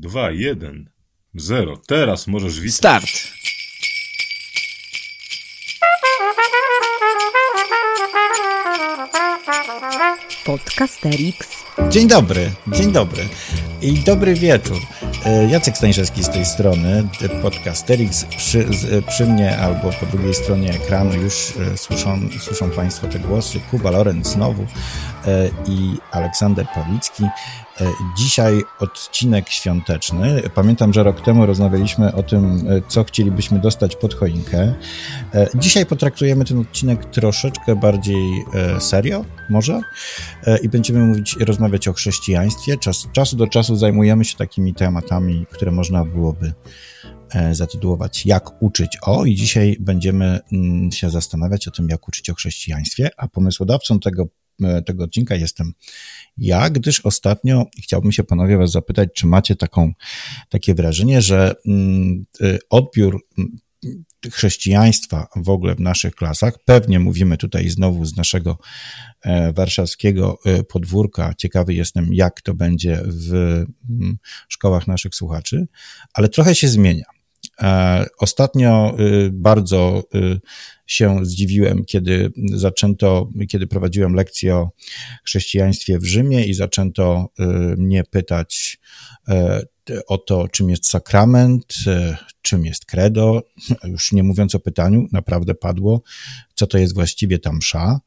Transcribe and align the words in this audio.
2, 0.00 0.30
1, 0.32 0.90
0. 1.34 1.76
Teraz 1.86 2.26
możesz 2.26 2.60
witać. 2.60 2.74
Start! 2.76 3.30
Podcasterix. 10.44 11.48
Dzień 11.90 12.08
dobry, 12.08 12.50
dzień 12.68 12.92
dobry 12.92 13.22
i 13.82 13.92
dobry 13.94 14.34
wieczór. 14.34 14.76
E, 15.24 15.46
Jacek 15.50 15.76
Stańszewski 15.76 16.24
z 16.24 16.28
tej 16.30 16.44
strony, 16.46 17.08
podcasterix 17.42 18.24
przy, 18.24 18.66
z- 18.74 19.04
przy 19.04 19.26
mnie 19.26 19.58
albo 19.58 19.90
po 19.92 20.06
drugiej 20.06 20.34
stronie 20.34 20.70
ekranu 20.74 21.14
już 21.14 21.34
e, 21.72 21.76
słyszą, 21.78 22.20
słyszą 22.40 22.70
Państwo 22.70 23.06
te 23.08 23.18
głosy. 23.18 23.60
Kuba 23.70 23.90
Lorenz 23.90 24.28
znowu 24.28 24.62
e, 24.62 25.19
i 25.66 25.96
Aleksander 26.10 26.66
Pawlicki. 26.74 27.24
E, 27.24 27.86
Dzisiaj 28.18 28.62
odcinek 28.80 29.48
świąteczny. 29.48 30.42
Pamiętam, 30.54 30.92
że 30.92 31.02
rok 31.02 31.20
temu 31.20 31.46
rozmawialiśmy 31.46 32.14
o 32.14 32.22
tym, 32.22 32.64
e, 32.68 32.82
co 32.88 33.04
chcielibyśmy 33.04 33.58
dostać 33.58 33.96
pod 33.96 34.14
choinkę. 34.14 34.74
E, 35.34 35.46
Dzisiaj 35.54 35.86
potraktujemy 35.86 36.44
ten 36.44 36.58
odcinek 36.58 37.04
troszeczkę 37.04 37.76
bardziej 37.76 38.44
e, 38.54 38.80
serio, 38.80 39.24
może, 39.50 39.80
E, 40.46 40.58
i 40.58 40.68
będziemy 40.68 41.06
mówić, 41.06 41.36
rozmawiać 41.36 41.88
o 41.88 41.92
chrześcijaństwie. 41.92 42.76
Czas, 42.76 43.08
czasu 43.12 43.36
do 43.36 43.46
czasu 43.46 43.76
zajmujemy 43.76 44.24
się 44.24 44.36
takimi 44.36 44.74
tematami, 44.74 45.46
które 45.50 45.70
można 45.70 46.04
byłoby 46.04 46.52
e, 47.30 47.54
zatytułować 47.54 48.26
Jak 48.26 48.62
uczyć 48.62 48.98
o 49.02 49.24
i 49.24 49.34
dzisiaj 49.34 49.76
będziemy 49.80 50.40
mm, 50.52 50.92
się 50.92 51.10
zastanawiać 51.10 51.68
o 51.68 51.70
tym, 51.70 51.88
jak 51.88 52.08
uczyć 52.08 52.30
o 52.30 52.34
chrześcijaństwie, 52.34 53.10
a 53.16 53.28
pomysłodawcą 53.28 54.00
tego, 54.00 54.22
e, 54.22 54.26
tego 54.86 55.04
odcinka 55.04 55.34
jestem 55.34 55.72
ja, 56.36 56.70
gdyż 56.70 57.00
ostatnio 57.00 57.66
chciałbym 57.82 58.12
się 58.12 58.24
panowie 58.24 58.56
was 58.56 58.70
zapytać, 58.70 59.08
czy 59.14 59.26
macie 59.26 59.56
taką, 59.56 59.92
takie 60.48 60.74
wrażenie, 60.74 61.22
że 61.22 61.54
mm, 61.66 62.26
y, 62.40 62.58
odbiór 62.70 63.26
mm, 63.38 63.58
chrześcijaństwa 64.32 65.26
w 65.36 65.48
ogóle 65.48 65.74
w 65.74 65.80
naszych 65.80 66.14
klasach, 66.14 66.54
pewnie 66.64 66.98
mówimy 66.98 67.36
tutaj 67.36 67.68
znowu 67.68 68.04
z 68.04 68.16
naszego 68.16 68.58
e, 69.22 69.52
warszawskiego 69.52 70.38
e, 70.44 70.62
podwórka, 70.62 71.34
ciekawy 71.34 71.74
jestem, 71.74 72.14
jak 72.14 72.40
to 72.40 72.54
będzie 72.54 73.02
w 73.04 73.32
mm, 73.90 74.18
szkołach 74.48 74.86
naszych 74.86 75.14
słuchaczy, 75.14 75.66
ale 76.14 76.28
trochę 76.28 76.54
się 76.54 76.68
zmienia. 76.68 77.04
E, 77.62 78.06
Ostatnio 78.18 78.96
bardzo 79.32 80.02
się 80.92 81.26
zdziwiłem, 81.26 81.84
kiedy 81.84 82.32
zaczęto, 82.54 83.30
kiedy 83.48 83.66
prowadziłem 83.66 84.14
lekcję 84.14 84.56
o 84.56 84.70
chrześcijaństwie 85.24 85.98
w 85.98 86.04
Rzymie 86.04 86.44
i 86.46 86.54
zaczęto 86.54 87.28
y, 87.40 87.44
mnie 87.76 88.04
pytać 88.04 88.78
e, 89.28 89.62
o 90.06 90.18
to, 90.18 90.48
czym 90.48 90.70
jest 90.70 90.90
sakrament, 90.90 91.74
e, 91.86 92.16
czym 92.42 92.66
jest 92.66 92.84
credo, 92.84 93.42
już 93.92 94.12
nie 94.12 94.22
mówiąc 94.22 94.54
o 94.54 94.60
pytaniu, 94.60 95.06
naprawdę 95.12 95.54
padło, 95.54 96.02
co 96.54 96.66
to 96.66 96.78
jest 96.78 96.94
właściwie 96.94 97.38
ta 97.38 97.52
msza. 97.52 98.00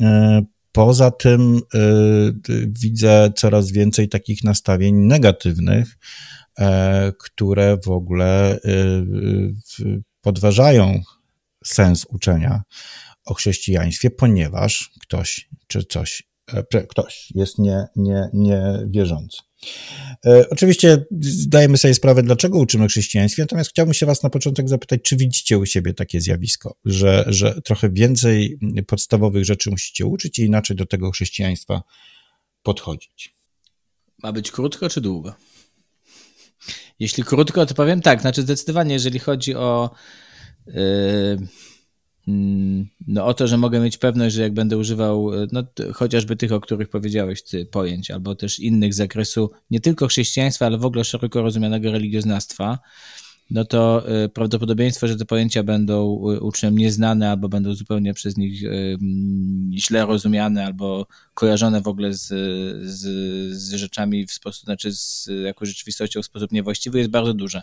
E, 0.00 0.42
Poza 0.72 1.10
tym 1.10 1.60
y, 1.74 2.70
widzę 2.82 3.32
coraz 3.36 3.72
więcej 3.72 4.08
takich 4.08 4.44
nastawień 4.44 4.94
negatywnych, 4.94 5.98
które 7.18 7.78
w 7.84 7.88
ogóle 7.88 8.58
y, 8.64 10.02
podważają 10.20 11.02
sens 11.64 12.06
uczenia 12.08 12.62
o 13.24 13.34
chrześcijaństwie, 13.34 14.10
ponieważ 14.10 14.90
ktoś 15.00 15.48
czy 15.66 15.84
coś, 15.84 16.22
e, 16.72 16.86
ktoś 16.86 17.30
jest 17.34 17.58
nie, 17.58 17.86
nie, 17.96 18.30
niewierzący. 18.32 19.38
E, 20.26 20.48
Oczywiście 20.50 21.04
zdajemy 21.20 21.78
sobie 21.78 21.94
sprawę, 21.94 22.22
dlaczego 22.22 22.58
uczymy 22.58 22.88
chrześcijaństwie, 22.88 23.42
natomiast 23.42 23.70
chciałbym 23.70 23.94
się 23.94 24.06
Was 24.06 24.22
na 24.22 24.30
początek 24.30 24.68
zapytać, 24.68 25.00
czy 25.02 25.16
widzicie 25.16 25.58
u 25.58 25.66
siebie 25.66 25.94
takie 25.94 26.20
zjawisko, 26.20 26.76
że, 26.84 27.24
że 27.26 27.62
trochę 27.62 27.90
więcej 27.90 28.58
podstawowych 28.86 29.44
rzeczy 29.44 29.70
musicie 29.70 30.06
uczyć 30.06 30.38
i 30.38 30.42
inaczej 30.42 30.76
do 30.76 30.86
tego 30.86 31.10
chrześcijaństwa 31.10 31.82
podchodzić. 32.62 33.34
Ma 34.22 34.32
być 34.32 34.50
krótko 34.50 34.88
czy 34.88 35.00
długo? 35.00 35.34
Jeśli 36.98 37.24
krótko, 37.24 37.66
to 37.66 37.74
powiem 37.74 38.00
tak. 38.00 38.20
Znaczy, 38.20 38.42
zdecydowanie, 38.42 38.92
jeżeli 38.92 39.18
chodzi 39.18 39.54
o. 39.54 39.90
Yy, 40.66 40.74
mm, 42.28 42.88
no 43.06 43.26
o 43.26 43.34
to, 43.34 43.46
że 43.46 43.58
mogę 43.58 43.80
mieć 43.80 43.98
pewność, 43.98 44.34
że 44.34 44.42
jak 44.42 44.54
będę 44.54 44.78
używał 44.78 45.34
yy, 45.34 45.48
no, 45.52 45.62
chociażby 45.94 46.36
tych, 46.36 46.52
o 46.52 46.60
których 46.60 46.88
powiedziałeś, 46.88 47.42
ty 47.42 47.66
pojęć, 47.66 48.10
albo 48.10 48.34
też 48.34 48.58
innych 48.58 48.94
z 48.94 48.96
zakresu 48.96 49.50
nie 49.70 49.80
tylko 49.80 50.06
chrześcijaństwa, 50.06 50.66
ale 50.66 50.78
w 50.78 50.84
ogóle 50.84 51.04
szeroko 51.04 51.42
rozumianego 51.42 51.92
religioznawstwa, 51.92 52.78
no 53.50 53.64
to 53.64 54.04
y, 54.24 54.28
prawdopodobieństwo, 54.28 55.08
że 55.08 55.16
te 55.16 55.24
pojęcia 55.24 55.62
będą 55.62 56.04
uczniom 56.40 56.78
nieznane 56.78 57.30
albo 57.30 57.48
będą 57.48 57.74
zupełnie 57.74 58.14
przez 58.14 58.36
nich 58.36 58.64
mm, 58.64 59.70
źle 59.74 60.06
rozumiane 60.06 60.66
albo 60.66 61.06
kojarzone 61.34 61.80
w 61.80 61.88
ogóle 61.88 62.14
z, 62.14 62.26
z, 62.82 63.02
z 63.56 63.72
rzeczami 63.72 64.26
w 64.26 64.32
sposób, 64.32 64.64
znaczy 64.64 64.92
z 64.92 65.28
jakąś 65.44 65.68
rzeczywistością 65.68 66.22
w 66.22 66.26
sposób 66.26 66.52
niewłaściwy 66.52 66.98
jest 66.98 67.10
bardzo 67.10 67.34
duże. 67.34 67.62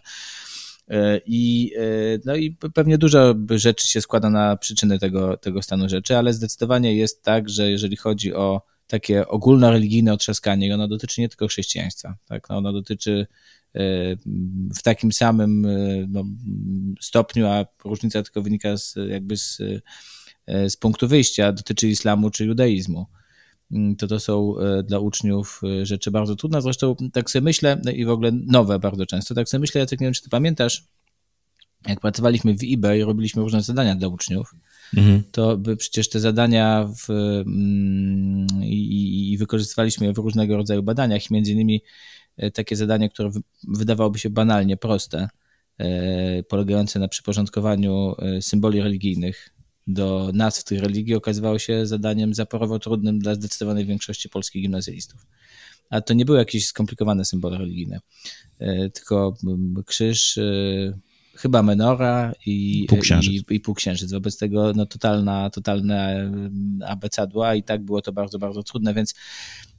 Y, 0.91 1.21
I, 1.25 1.71
y, 1.77 2.21
no 2.25 2.35
i 2.35 2.51
pe- 2.51 2.71
pewnie 2.71 2.97
dużo 2.97 3.35
rzeczy 3.49 3.87
się 3.87 4.01
składa 4.01 4.29
na 4.29 4.57
przyczyny 4.57 4.99
tego, 4.99 5.37
tego 5.37 5.61
stanu 5.61 5.89
rzeczy, 5.89 6.17
ale 6.17 6.33
zdecydowanie 6.33 6.95
jest 6.95 7.23
tak, 7.23 7.49
że 7.49 7.71
jeżeli 7.71 7.95
chodzi 7.95 8.33
o 8.33 8.61
takie 8.87 9.27
ogólnoreligijne 9.27 10.13
otrzaskanie, 10.13 10.73
ono 10.73 10.87
dotyczy 10.87 11.21
nie 11.21 11.29
tylko 11.29 11.47
chrześcijaństwa, 11.47 12.15
tak? 12.25 12.49
no, 12.49 12.57
ono 12.57 12.73
dotyczy 12.73 13.27
y, 13.75 14.17
w 14.75 14.81
takim 14.83 15.11
samym 15.11 15.67
no, 16.09 16.23
stopniu, 17.01 17.47
a 17.47 17.65
różnica 17.83 18.23
tylko 18.23 18.41
wynika 18.41 18.77
z, 18.77 18.95
jakby 19.09 19.37
z, 19.37 19.61
z 20.47 20.77
punktu 20.77 21.07
wyjścia, 21.07 21.51
dotyczy 21.51 21.87
islamu 21.87 22.29
czy 22.29 22.45
judaizmu. 22.45 23.05
Mm, 23.71 23.95
To 23.95 24.07
to 24.07 24.19
są 24.19 24.55
y, 24.79 24.83
dla 24.83 24.99
uczniów 24.99 25.61
y, 25.81 25.85
rzeczy 25.85 26.11
bardzo 26.11 26.35
trudne. 26.35 26.61
Zresztą 26.61 26.95
tak 27.13 27.29
sobie 27.31 27.43
myślę, 27.43 27.81
no 27.85 27.91
i 27.91 28.05
w 28.05 28.09
ogóle 28.09 28.31
nowe 28.31 28.79
bardzo 28.79 29.05
często. 29.05 29.35
Tak 29.35 29.49
sobie 29.49 29.59
myślę, 29.61 29.79
Jacek, 29.81 29.99
nie 30.01 30.07
wiem, 30.07 30.13
czy 30.13 30.21
ty 30.23 30.29
pamiętasz, 30.29 30.83
jak 31.87 31.99
pracowaliśmy 31.99 32.53
w 32.57 32.61
eBay, 32.73 33.01
robiliśmy 33.03 33.41
różne 33.41 33.61
zadania 33.61 33.95
dla 33.95 34.07
uczniów, 34.07 34.55
to 35.31 35.57
by 35.57 35.77
przecież 35.77 36.09
te 36.09 36.19
zadania 36.19 36.89
w, 37.07 37.09
mm, 37.11 38.47
i, 38.63 39.31
i 39.31 39.37
wykorzystywaliśmy 39.37 40.07
je 40.07 40.13
w 40.13 40.17
różnego 40.17 40.57
rodzaju 40.57 40.83
badaniach, 40.83 41.31
między 41.31 41.51
innymi 41.51 41.81
e, 42.37 42.51
takie 42.51 42.75
zadanie, 42.75 43.09
które 43.09 43.29
wy- 43.29 43.41
wydawałoby 43.67 44.19
się 44.19 44.29
banalnie 44.29 44.77
proste, 44.77 45.27
e, 45.77 46.43
polegające 46.43 46.99
na 46.99 47.07
przyporządkowaniu 47.07 48.15
e, 48.19 48.41
symboli 48.41 48.81
religijnych 48.81 49.49
do 49.87 50.31
nazw 50.33 50.63
tych 50.63 50.79
religii, 50.79 51.15
okazywało 51.15 51.59
się 51.59 51.85
zadaniem 51.85 52.33
zaporowo 52.33 52.79
trudnym 52.79 53.19
dla 53.19 53.35
zdecydowanej 53.35 53.85
większości 53.85 54.29
polskich 54.29 54.61
gimnazjalistów. 54.61 55.25
A 55.89 56.01
to 56.01 56.13
nie 56.13 56.25
były 56.25 56.37
jakieś 56.37 56.67
skomplikowane 56.67 57.25
symbole 57.25 57.57
religijne, 57.57 57.99
e, 58.59 58.89
tylko 58.89 59.37
mm, 59.43 59.83
krzyż, 59.85 60.37
e, 60.37 60.99
chyba 61.35 61.63
menora 61.63 62.33
i 62.45 62.85
Półksiężyc. 62.89 63.33
i, 63.33 63.55
i 63.55 63.59
półksiężyc. 63.59 64.11
Wobec 64.11 64.37
tego 64.37 64.73
no, 64.75 64.85
totalna, 64.85 65.49
totalne 65.49 66.15
em, 66.15 66.79
abecadła 66.85 67.55
i 67.55 67.63
tak 67.63 67.83
było 67.83 68.01
to 68.01 68.11
bardzo, 68.11 68.39
bardzo 68.39 68.63
trudne, 68.63 68.93
więc 68.93 69.15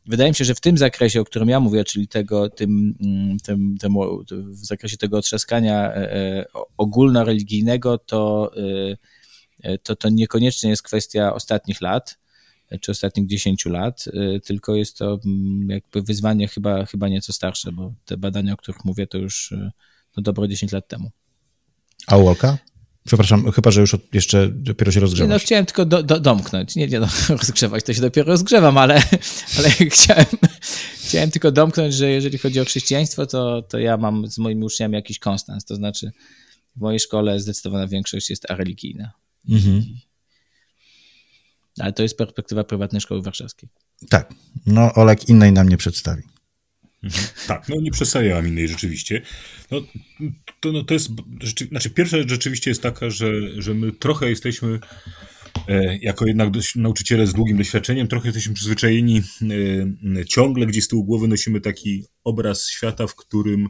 wydaje 0.07 0.31
mi 0.31 0.35
się, 0.35 0.45
że 0.45 0.55
w 0.55 0.61
tym 0.61 0.79
zakresie, 0.79 1.21
o 1.21 1.25
którym 1.25 1.49
ja 1.49 1.61
mówię, 1.61 1.85
czyli 1.85 2.09
tego, 2.09 2.49
tym, 2.49 2.95
mm, 3.01 3.39
tym, 3.39 3.77
temu, 3.81 4.25
w 4.31 4.67
zakresie 4.67 4.97
tego 4.97 5.19
otrzaskania 5.19 5.95
e, 5.95 6.45
ogólnoreligijnego, 6.77 7.99
to, 7.99 8.53
to 9.83 9.97
to 9.97 10.09
niekoniecznie 10.09 10.71
jest 10.71 10.83
kwestia 10.83 11.35
ostatnich 11.35 11.81
lat, 11.81 12.19
e, 12.71 12.79
czy 12.79 12.91
ostatnich 12.91 13.27
10 13.27 13.67
lat, 13.67 14.05
e, 14.07 14.41
tylko 14.41 14.75
jest 14.75 14.99
to 14.99 15.21
mm, 15.25 15.69
jakby 15.71 16.03
wyzwanie 16.03 16.49
chyba, 16.49 16.87
chyba 16.87 17.09
nieco 17.09 17.33
starsze, 17.33 17.73
bo 17.73 17.95
te 18.05 18.17
badania, 18.17 18.53
o 18.53 18.57
których 18.57 18.85
mówię, 18.85 19.07
to 19.07 19.19
już 19.19 19.53
e, 19.53 19.73
no, 20.17 20.23
dobre 20.23 20.49
10 20.49 20.73
lat 20.73 20.89
temu. 20.89 21.11
A 22.07 22.17
Łolka? 22.17 22.59
Przepraszam, 23.07 23.53
chyba, 23.53 23.71
że 23.71 23.81
już 23.81 23.95
od, 23.95 24.15
jeszcze 24.15 24.49
dopiero 24.49 24.93
się 24.93 25.01
no, 25.01 25.03
rozgrzewasz. 25.03 25.43
chciałem 25.43 25.67
tylko 25.67 25.85
do, 25.85 26.03
do, 26.03 26.21
domknąć. 26.21 26.77
Nie, 26.77 26.89
nie 26.89 27.01
no, 27.01 27.09
rozgrzewać, 27.29 27.85
to 27.85 27.95
się 27.95 28.01
dopiero 28.01 28.29
rozgrzewam, 28.29 28.79
ale, 28.79 28.95
ale 29.59 29.71
chciałem, 29.91 30.27
chciałem 31.05 31.31
tylko 31.31 31.53
domknąć, 31.53 31.95
że 31.95 32.11
jeżeli 32.11 32.39
chodzi 32.39 32.61
o 32.61 32.65
chrześcijaństwo, 32.65 33.27
to, 33.27 33.63
to 33.63 33.79
ja 33.79 33.97
mam 33.97 34.27
z 34.27 34.39
moimi 34.39 34.65
uczniami 34.65 34.95
jakiś 34.95 35.19
konstans. 35.19 35.65
To 35.65 35.75
znaczy, 35.75 36.11
w 36.77 36.81
mojej 36.81 37.01
szkole 37.01 37.41
zdecydowana 37.41 37.87
większość 37.87 38.31
jest 38.31 38.51
areligijna. 38.51 39.13
Mhm. 39.49 39.85
Ale 41.79 41.93
to 41.93 42.03
jest 42.03 42.19
perspektywa 42.19 42.65
prywatnej 42.65 43.01
szkoły 43.01 43.23
warszawskiej. 43.23 43.69
Tak, 44.09 44.35
no 44.67 44.95
Olek 44.95 45.29
innej 45.29 45.53
nam 45.53 45.69
nie 45.69 45.77
przedstawi. 45.77 46.23
Tak, 47.47 47.69
no 47.69 47.77
nie 47.81 47.91
przedstawiałam 47.91 48.49
innej 48.49 48.69
rzeczywiście. 48.69 49.23
No, 49.71 49.81
to, 50.61 50.73
no, 50.73 50.85
to 50.85 50.95
jest, 50.95 51.11
rzeczy, 51.41 51.65
znaczy 51.67 51.91
pierwsza 51.91 52.17
rzecz 52.17 52.31
rzeczywiście 52.31 52.71
jest 52.71 52.83
taka, 52.83 53.11
że, 53.11 53.63
że 53.63 53.75
my 53.75 53.93
trochę 53.93 54.31
jesteśmy 54.31 54.79
jako 56.01 56.27
jednak 56.27 56.49
nauczyciele 56.77 57.27
z 57.27 57.33
długim 57.33 57.57
doświadczeniem, 57.57 58.09
trochę 58.09 58.29
jesteśmy 58.29 58.55
przyzwyczajeni, 58.55 59.23
ciągle 60.29 60.67
gdzieś 60.67 60.85
z 60.85 60.89
tyłu 60.89 61.05
głowy 61.05 61.29
nosimy 61.29 61.61
taki 61.61 62.05
obraz 62.25 62.69
świata, 62.69 63.07
w 63.07 63.15
którym 63.15 63.69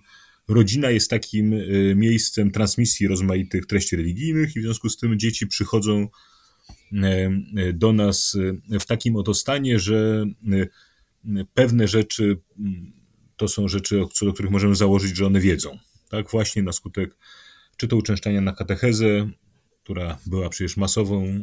rodzina 0.48 0.90
jest 0.90 1.10
takim 1.10 1.54
miejscem 1.94 2.50
transmisji 2.50 3.08
rozmaitych 3.08 3.66
treści 3.66 3.96
religijnych 3.96 4.56
i 4.56 4.60
w 4.60 4.62
związku 4.62 4.88
z 4.88 4.96
tym 4.96 5.18
dzieci 5.18 5.46
przychodzą 5.46 6.08
do 7.74 7.92
nas 7.92 8.36
w 8.80 8.86
takim 8.86 9.16
oto 9.16 9.34
stanie, 9.34 9.78
że 9.78 10.26
pewne 11.54 11.88
rzeczy 11.88 12.38
to 13.36 13.48
są 13.48 13.68
rzeczy, 13.68 14.02
co 14.12 14.26
do 14.26 14.32
których 14.32 14.50
możemy 14.50 14.74
założyć, 14.74 15.16
że 15.16 15.26
one 15.26 15.40
wiedzą. 15.40 15.78
Tak, 16.10 16.30
właśnie 16.30 16.62
na 16.62 16.72
skutek 16.72 17.16
czy 17.76 17.88
to 17.88 17.96
uczęszczania 17.96 18.40
na 18.40 18.52
katechezę, 18.52 19.30
która 19.84 20.18
była 20.26 20.48
przecież 20.48 20.76
masową, 20.76 21.40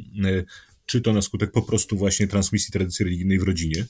czy 0.86 1.01
to 1.01 1.13
na 1.13 1.22
skutek 1.22 1.51
po 1.51 1.62
prostu 1.62 1.98
właśnie 1.98 2.28
transmisji 2.28 2.72
tradycji 2.72 3.06
religijnej 3.06 3.40
w 3.40 3.44
rodzinie. 3.44 3.86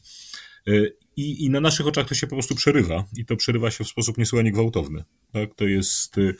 E, 0.67 0.71
I, 1.17 1.45
I, 1.45 1.49
na 1.49 1.59
naszych 1.59 1.87
oczach 1.87 2.07
to 2.07 2.15
się 2.15 2.27
po 2.27 2.35
prostu 2.35 2.55
przerywa 2.55 3.03
i 3.17 3.25
to 3.25 3.35
przerywa 3.35 3.71
się 3.71 3.83
w 3.83 3.87
sposób 3.87 4.17
niesłychanie 4.17 4.51
gwałtowny. 4.51 5.03
Tak? 5.31 5.55
To, 5.55 5.65
jest, 5.65 6.17
e, 6.17 6.33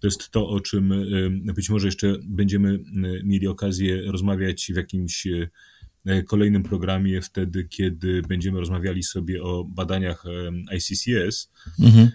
to 0.00 0.06
jest 0.06 0.30
to, 0.30 0.48
o 0.48 0.60
czym 0.60 0.92
być 1.54 1.70
może 1.70 1.88
jeszcze 1.88 2.16
będziemy 2.22 2.78
mieli 3.24 3.46
okazję 3.46 4.02
rozmawiać 4.02 4.70
w 4.72 4.76
jakimś 4.76 5.26
kolejnym 6.26 6.62
programie, 6.62 7.22
wtedy, 7.22 7.64
kiedy 7.64 8.22
będziemy 8.22 8.60
rozmawiali 8.60 9.02
sobie 9.02 9.42
o 9.42 9.64
badaniach 9.64 10.24
ICCS, 10.76 11.50
mhm. 11.80 12.10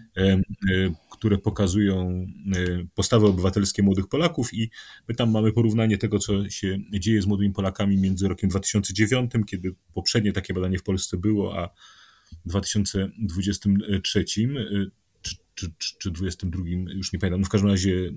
które 1.12 1.38
pokazują 1.38 2.28
e, 2.56 2.88
postawy 2.96 3.28
obywatelskie 3.28 3.84
młodych 3.84 4.08
Polaków 4.08 4.54
i 4.54 4.70
my 5.08 5.16
tam 5.16 5.32
mamy 5.32 5.52
porównanie 5.52 5.98
tego, 5.98 6.20
co 6.20 6.50
się 6.50 6.78
dzieje 6.92 7.22
z 7.22 7.26
młodymi 7.26 7.54
Polakami 7.54 7.98
między 7.98 8.28
rokiem 8.28 8.50
2009, 8.50 9.32
kiedy 9.48 9.76
poprzednie 9.94 10.34
takie 10.34 10.54
badanie 10.54 10.80
w 10.80 10.84
Polsce 10.84 11.18
było, 11.18 11.60
a 11.60 11.70
2023 12.46 14.20
e, 14.20 14.24
czy, 15.56 15.72
czy, 15.78 15.96
czy 16.00 16.12
22, 16.12 16.64
już 16.96 17.14
nie 17.14 17.20
pamiętam, 17.20 17.42
no 17.42 17.46
w 17.46 17.50
każdym 17.50 17.70
razie 17.70 17.94
e, 17.94 18.12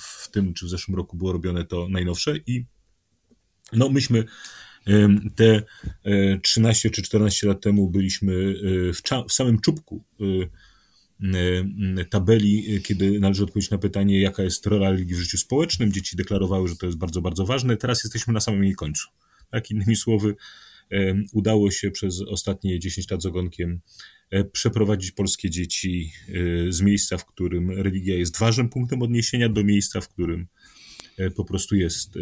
w 0.00 0.30
tym 0.30 0.54
czy 0.54 0.66
w 0.66 0.68
zeszłym 0.68 0.96
roku 0.96 1.16
było 1.16 1.32
robione 1.32 1.64
to 1.64 1.88
najnowsze 1.88 2.36
i 2.46 2.64
no 3.72 3.88
myśmy 3.88 4.24
te 5.36 5.62
13 6.42 6.90
czy 6.90 7.02
14 7.02 7.46
lat 7.46 7.60
temu 7.60 7.90
byliśmy 7.90 8.54
w, 8.92 9.28
w 9.28 9.32
samym 9.32 9.60
czubku 9.60 10.04
Y, 11.24 12.04
tabeli, 12.04 12.82
kiedy 12.82 13.20
należy 13.20 13.44
odpowiedzieć 13.44 13.70
na 13.70 13.78
pytanie, 13.78 14.20
jaka 14.20 14.42
jest 14.42 14.66
rola 14.66 14.90
religii 14.90 15.14
w 15.14 15.18
życiu 15.18 15.38
społecznym. 15.38 15.92
Dzieci 15.92 16.16
deklarowały, 16.16 16.68
że 16.68 16.76
to 16.76 16.86
jest 16.86 16.98
bardzo, 16.98 17.20
bardzo 17.20 17.46
ważne. 17.46 17.76
Teraz 17.76 18.04
jesteśmy 18.04 18.32
na 18.32 18.40
samym 18.40 18.64
jej 18.64 18.74
końcu. 18.74 19.08
Tak, 19.50 19.70
innymi 19.70 19.96
słowy, 19.96 20.34
udało 21.32 21.70
się 21.70 21.90
przez 21.90 22.20
ostatnie 22.20 22.78
10 22.78 23.10
lat 23.10 23.22
z 23.22 23.26
ogonkiem 23.26 23.80
e, 24.30 24.44
przeprowadzić 24.44 25.12
polskie 25.12 25.50
dzieci 25.50 26.12
e, 26.28 26.72
z 26.72 26.80
miejsca, 26.80 27.18
w 27.18 27.26
którym 27.26 27.70
religia 27.70 28.16
jest 28.16 28.38
ważnym 28.38 28.68
punktem 28.68 29.02
odniesienia, 29.02 29.48
do 29.48 29.64
miejsca, 29.64 30.00
w 30.00 30.08
którym 30.08 30.40
e, 30.40 30.46
po 31.30 31.44
prostu 31.44 31.76
jest 31.76 32.14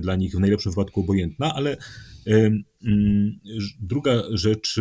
dla 0.00 0.16
nich 0.16 0.34
w 0.34 0.40
najlepszym 0.40 0.72
wypadku 0.72 1.00
obojętna, 1.00 1.54
ale 1.54 1.76
mm, 2.26 3.38
druga 3.80 4.22
rzecz, 4.30 4.80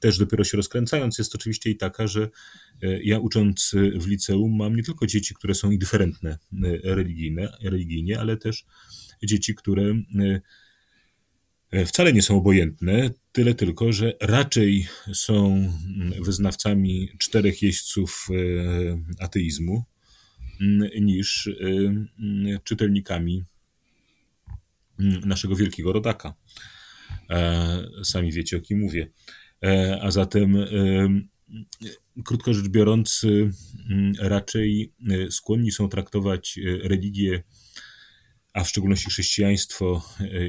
też 0.00 0.18
dopiero 0.18 0.44
się 0.44 0.56
rozkręcając, 0.56 1.18
jest 1.18 1.34
oczywiście 1.34 1.70
i 1.70 1.76
taka, 1.76 2.06
że 2.06 2.28
E, 2.82 3.02
ja 3.02 3.18
ucząc 3.18 3.74
w 3.94 4.06
liceum 4.06 4.56
mam 4.56 4.76
nie 4.76 4.82
tylko 4.82 5.06
dzieci, 5.06 5.34
które 5.34 5.54
są 5.54 5.70
indyferentne 5.70 6.30
e, 6.30 6.94
religijne, 6.94 7.52
religijnie, 7.62 8.20
ale 8.20 8.36
też 8.36 8.64
dzieci, 9.22 9.54
które 9.54 9.94
e, 11.72 11.86
wcale 11.86 12.12
nie 12.12 12.22
są 12.22 12.36
obojętne, 12.36 13.10
tyle 13.32 13.54
tylko, 13.54 13.92
że 13.92 14.12
raczej 14.20 14.88
są 15.14 15.46
mm, 15.46 16.24
wyznawcami 16.24 17.08
czterech 17.18 17.62
jeźdźców 17.62 18.28
ateizmu 19.18 19.84
niż 21.00 21.50
mm, 21.60 22.08
czytelnikami 22.64 23.44
naszego 25.24 25.56
wielkiego 25.56 25.92
rodaka. 25.92 26.34
Sami 28.04 28.32
wiecie, 28.32 28.56
o 28.56 28.60
kim 28.60 28.78
mówię. 28.78 29.10
A 30.00 30.10
zatem 30.10 30.56
krótko 32.24 32.54
rzecz 32.54 32.68
biorąc, 32.68 33.24
y, 33.24 33.50
mm, 33.90 34.12
raczej 34.18 34.92
y, 35.10 35.30
skłonni 35.30 35.72
są 35.72 35.88
traktować 35.88 36.58
y, 36.58 36.80
religię, 36.88 37.42
a 38.52 38.64
w 38.64 38.68
szczególności 38.68 39.10
chrześcijaństwo, 39.10 40.02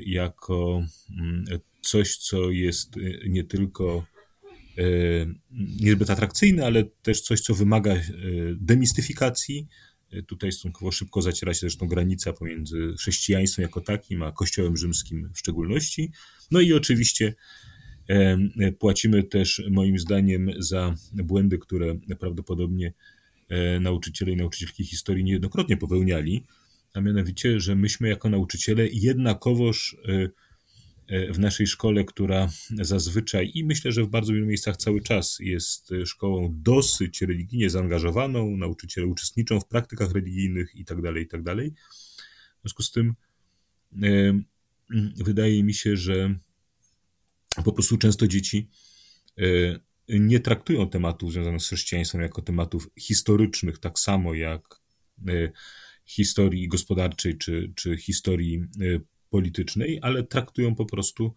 jako 0.06 0.84
mm, 1.20 1.46
coś, 1.82 2.18
co 2.18 2.52
jest 2.52 2.96
nie 3.28 3.44
tylko 3.44 4.06
niezbyt 5.80 6.10
atrakcyjne, 6.10 6.66
ale 6.66 6.84
też 6.84 7.22
coś, 7.22 7.42
co 7.42 7.54
wymaga 7.54 7.96
demistyfikacji. 8.56 9.68
Tutaj 10.28 10.52
stosunkowo 10.52 10.92
szybko 10.92 11.22
zaciera 11.22 11.54
się 11.54 11.60
zresztą 11.60 11.88
granica 11.88 12.34
pomiędzy 12.34 12.94
chrześcijaństwem 12.98 13.64
jako 13.64 13.82
takim, 13.82 14.24
a 14.24 14.32
Kościołem 14.32 14.78
rzymskim 14.78 15.30
w 15.34 15.40
szczególności. 15.40 16.12
No 16.52 16.60
i 16.60 16.74
oczywiście 16.74 17.36
Płacimy 18.80 19.24
też 19.24 19.64
moim 19.70 20.00
zdaniem 20.00 20.52
za 20.58 20.96
błędy, 21.14 21.58
które 21.58 22.00
prawdopodobnie 22.20 22.94
e, 23.50 23.80
nauczyciele 23.80 24.32
i 24.32 24.36
nauczycielki 24.36 24.86
historii 24.86 25.24
niejednokrotnie 25.24 25.78
popełniali, 25.78 26.44
a 26.94 27.02
mianowicie, 27.02 27.60
że 27.60 27.76
myśmy 27.76 28.10
jako 28.10 28.30
nauczyciele 28.30 28.88
jednakowoż 28.88 29.98
e, 30.08 30.30
w 31.32 31.40
naszej 31.40 31.68
szkole, 31.68 32.04
która 32.04 32.50
zazwyczaj 32.82 33.52
i 33.54 33.64
myślę, 33.64 33.92
że 33.92 34.04
w 34.04 34.08
bardzo 34.08 34.34
wielu 34.34 34.46
miejscach 34.46 34.78
cały 34.78 35.02
czas 35.02 35.38
jest 35.40 35.90
szkołą 36.06 36.50
dosyć 36.52 37.22
religijnie 37.22 37.70
zaangażowaną, 37.70 38.58
nauczyciele 38.58 39.08
uczestniczą 39.08 39.60
w 39.60 39.68
praktykach 39.68 40.12
religijnych 40.12 40.76
itd., 40.76 41.02
tak 41.02 41.18
itd. 41.18 41.56
Tak 41.56 41.74
w 42.58 42.62
związku 42.62 42.84
z 42.84 42.92
tym 42.92 43.16
wydaje 45.16 45.64
mi 45.64 45.74
się, 45.74 45.98
że 45.98 46.36
po 47.66 47.72
prostu 47.72 47.98
często 47.98 48.28
dzieci 48.28 48.70
e, 49.38 49.44
nie 50.10 50.40
traktują 50.40 50.90
tematów 50.90 51.32
związanych 51.32 51.62
z 51.62 51.68
chrześcijaństwem 51.68 52.22
jako 52.22 52.42
tematów 52.42 52.90
historycznych, 53.00 53.80
tak 53.80 54.00
samo 54.00 54.34
jak 54.34 54.82
e, 55.28 55.52
historii 56.06 56.68
gospodarczej 56.68 57.38
czy, 57.38 57.74
czy 57.76 57.98
historii 57.98 58.58
e, 58.58 59.00
politycznej, 59.32 60.00
ale 60.02 60.24
traktują 60.24 60.76
po 60.76 60.86
prostu 60.86 61.34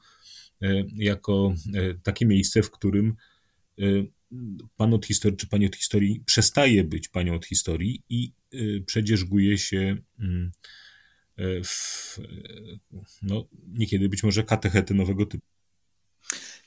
jako 0.97 1.55
takie 2.03 2.27
miejsce, 2.27 2.63
w 2.63 2.71
którym 2.71 3.15
pan 4.77 4.95
od 4.95 5.07
historii 5.07 5.37
czy 5.37 5.47
pani 5.47 5.67
od 5.67 5.77
historii 5.77 6.23
przestaje 6.27 6.85
być 6.85 7.09
panią 7.09 7.35
od 7.35 7.45
historii 7.45 8.03
i 8.09 8.33
przedzierzguje 8.87 9.59
się 9.59 9.97
mm, 10.19 10.53
w, 11.65 12.19
no, 13.23 13.49
niekiedy 13.69 14.09
być 14.09 14.23
może 14.23 14.43
katechety 14.43 14.95
nowego 14.95 15.27
typu. 15.27 15.54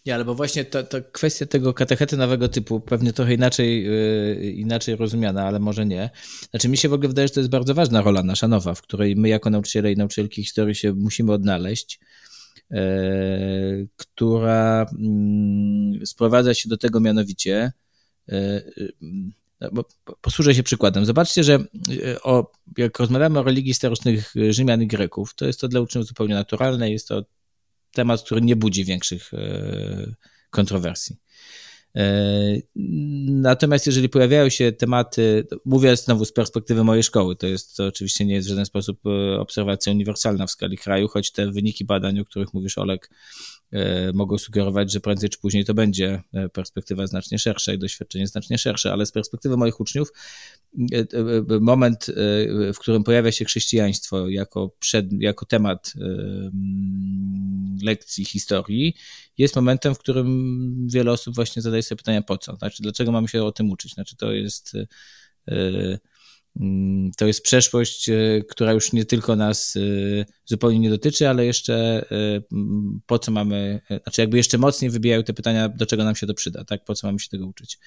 Nie, 0.07 0.15
ale 0.15 0.25
bo 0.25 0.35
właśnie 0.35 0.65
ta, 0.65 0.83
ta 0.83 1.01
kwestia 1.01 1.45
tego 1.45 1.73
katechety 1.73 2.17
nowego 2.17 2.47
typu 2.47 2.79
pewnie 2.79 3.13
trochę 3.13 3.33
inaczej, 3.33 3.83
yy, 3.83 4.51
inaczej 4.51 4.95
rozumiana, 4.95 5.43
ale 5.43 5.59
może 5.59 5.85
nie. 5.85 6.09
Znaczy 6.49 6.69
mi 6.69 6.77
się 6.77 6.89
w 6.89 6.93
ogóle 6.93 7.07
wydaje, 7.07 7.27
że 7.27 7.33
to 7.33 7.39
jest 7.39 7.49
bardzo 7.49 7.73
ważna 7.73 8.01
rola 8.01 8.23
nasza 8.23 8.47
nowa, 8.47 8.73
w 8.73 8.81
której 8.81 9.15
my 9.15 9.29
jako 9.29 9.49
nauczyciele 9.49 9.91
i 9.91 9.95
nauczycielki 9.95 10.43
historii 10.43 10.75
się 10.75 10.93
musimy 10.93 11.31
odnaleźć, 11.33 11.99
yy, 12.69 13.87
która 13.95 14.85
yy, 15.99 16.05
sprowadza 16.05 16.53
się 16.53 16.69
do 16.69 16.77
tego 16.77 16.99
mianowicie, 16.99 17.71
yy, 18.27 18.35
no, 19.61 19.69
bo 19.71 19.85
posłużę 20.21 20.55
się 20.55 20.63
przykładem. 20.63 21.05
Zobaczcie, 21.05 21.43
że 21.43 21.59
yy, 21.89 22.21
o, 22.21 22.51
jak 22.77 22.99
rozmawiamy 22.99 23.39
o 23.39 23.43
religii 23.43 23.73
starostnych 23.73 24.33
Rzymian 24.49 24.81
i 24.81 24.87
Greków, 24.87 25.35
to 25.35 25.45
jest 25.45 25.59
to 25.59 25.67
dla 25.67 25.81
uczniów 25.81 26.05
zupełnie 26.05 26.35
naturalne, 26.35 26.91
jest 26.91 27.07
to 27.07 27.23
temat, 27.97 28.23
który 28.23 28.41
nie 28.41 28.55
budzi 28.55 28.85
większych 28.85 29.33
e, 29.33 30.13
kontrowersji. 30.49 31.15
E, 31.95 32.61
natomiast 33.25 33.85
jeżeli 33.85 34.09
pojawiają 34.09 34.49
się 34.49 34.71
tematy, 34.71 35.47
mówię 35.65 35.95
znowu 35.95 36.25
z 36.25 36.31
perspektywy 36.31 36.83
mojej 36.83 37.03
szkoły, 37.03 37.35
to 37.35 37.47
jest 37.47 37.75
to 37.75 37.85
oczywiście 37.85 38.25
nie 38.25 38.35
jest 38.35 38.47
w 38.47 38.49
żaden 38.49 38.65
sposób 38.65 38.99
e, 39.05 39.39
obserwacja 39.39 39.93
uniwersalna 39.93 40.47
w 40.47 40.51
skali 40.51 40.77
kraju, 40.77 41.07
choć 41.07 41.31
te 41.31 41.51
wyniki 41.51 41.85
badań, 41.85 42.19
o 42.19 42.25
których 42.25 42.53
mówisz, 42.53 42.77
Olek, 42.77 43.09
mogą 44.13 44.37
sugerować, 44.37 44.91
że 44.91 44.99
prędzej 44.99 45.29
czy 45.29 45.39
później 45.39 45.65
to 45.65 45.73
będzie 45.73 46.23
e, 46.33 46.49
perspektywa 46.49 47.07
znacznie 47.07 47.39
szersza 47.39 47.73
i 47.73 47.77
doświadczenie 47.77 48.27
znacznie 48.27 48.57
szersze, 48.57 48.91
ale 48.91 49.05
z 49.05 49.11
perspektywy 49.11 49.57
moich 49.57 49.79
uczniów 49.79 50.13
e, 50.91 51.05
moment, 51.59 52.05
w 52.73 52.77
którym 52.79 53.03
pojawia 53.03 53.31
się 53.31 53.45
chrześcijaństwo 53.45 54.29
jako, 54.29 54.71
przed, 54.79 55.05
jako 55.19 55.45
temat 55.45 55.93
lekcji 57.83 58.25
historii, 58.25 58.93
jest 59.37 59.55
momentem, 59.55 59.95
w 59.95 59.99
którym 59.99 60.87
wiele 60.87 61.11
osób 61.11 61.35
właśnie 61.35 61.61
zadaje 61.61 61.83
sobie 61.83 61.97
pytania 61.97 62.21
po 62.21 62.37
co, 62.37 62.55
znaczy 62.55 62.83
dlaczego 62.83 63.11
mamy 63.11 63.27
się 63.27 63.43
o 63.43 63.51
tym 63.51 63.71
uczyć, 63.71 63.93
znaczy 63.93 64.15
to 64.15 64.31
jest 64.31 64.73
mm, 65.47 65.97
to 67.17 67.27
jest 67.27 67.41
przeszłość, 67.41 68.09
która 68.49 68.73
już 68.73 68.93
nie 68.93 69.05
tylko 69.05 69.35
nas 69.35 69.73
zupełnie 70.45 70.79
nie 70.79 70.89
dotyczy, 70.89 71.29
ale 71.29 71.45
jeszcze 71.45 72.05
po 73.05 73.19
co 73.19 73.31
mamy, 73.31 73.81
znaczy 74.03 74.21
jakby 74.21 74.37
jeszcze 74.37 74.57
mocniej 74.57 74.91
wybijają 74.91 75.23
te 75.23 75.33
pytania, 75.33 75.69
do 75.69 75.85
czego 75.85 76.03
nam 76.03 76.15
się 76.15 76.27
to 76.27 76.33
przyda, 76.33 76.65
tak? 76.65 76.83
Po 76.83 76.95
co 76.95 77.07
mamy 77.07 77.19
się 77.19 77.29
tego 77.29 77.47
uczyć. 77.47 77.79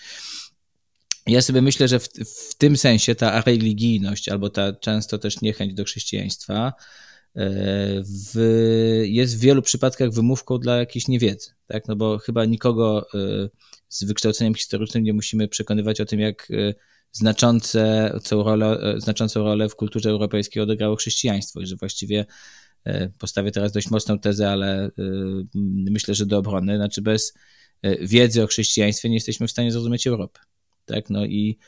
Ja 1.27 1.43
sobie 1.43 1.63
myślę, 1.63 1.89
że 1.89 1.99
w, 1.99 2.09
w 2.51 2.55
tym 2.55 2.77
sensie 2.77 3.15
ta 3.15 3.41
religijność 3.41 4.29
albo 4.29 4.51
ta 4.51 4.73
często 4.73 5.19
też 5.19 5.41
niechęć 5.41 5.75
do 5.75 5.85
chrześcijaństwa 5.85 6.73
e, 7.37 7.51
w, 8.35 9.03
jest 9.05 9.37
w 9.37 9.41
wielu 9.41 9.63
przypadkach 9.63 10.11
wymówką 10.11 10.59
dla 10.59 10.77
jakiejś 10.77 11.09
niewiedzy, 11.09 11.51
tak? 11.67 11.89
No 11.89 11.97
bo 11.97 12.19
chyba 12.19 12.45
nikogo 12.45 13.07
e, 13.15 13.49
z 13.89 14.05
wykształceniem 14.05 14.55
historycznym 14.55 15.05
nie 15.05 15.13
musimy 15.13 15.49
przekonywać 15.49 16.01
o 16.01 16.05
tym, 16.05 16.21
jak 16.21 16.49
e, 16.51 16.75
znaczące, 17.13 18.13
rolę, 18.33 18.95
znaczącą 18.99 19.45
rolę 19.45 19.69
w 19.69 19.77
kulturze 19.77 20.11
europejskiej 20.11 20.63
odegrało 20.63 20.97
chrześcijaństwo 20.97 21.61
i 21.61 21.67
że 21.67 21.77
właściwie 21.77 22.27
postawię 23.19 23.51
teraz 23.51 23.73
dość 23.73 23.91
mocną 23.91 24.19
tezę, 24.19 24.51
ale 24.51 24.91
myślę, 25.91 26.15
że 26.15 26.27
do 26.27 26.39
obrony, 26.39 26.77
znaczy 26.77 27.03
bez 27.03 27.35
wiedzy 28.01 28.43
o 28.43 28.47
chrześcijaństwie 28.47 29.09
nie 29.09 29.17
jesteśmy 29.17 29.47
w 29.47 29.51
stanie 29.51 29.73
zrozumieć 29.73 30.07
Europy 30.07 30.41
tak, 30.91 31.11
no 31.11 31.25
i 31.25 31.59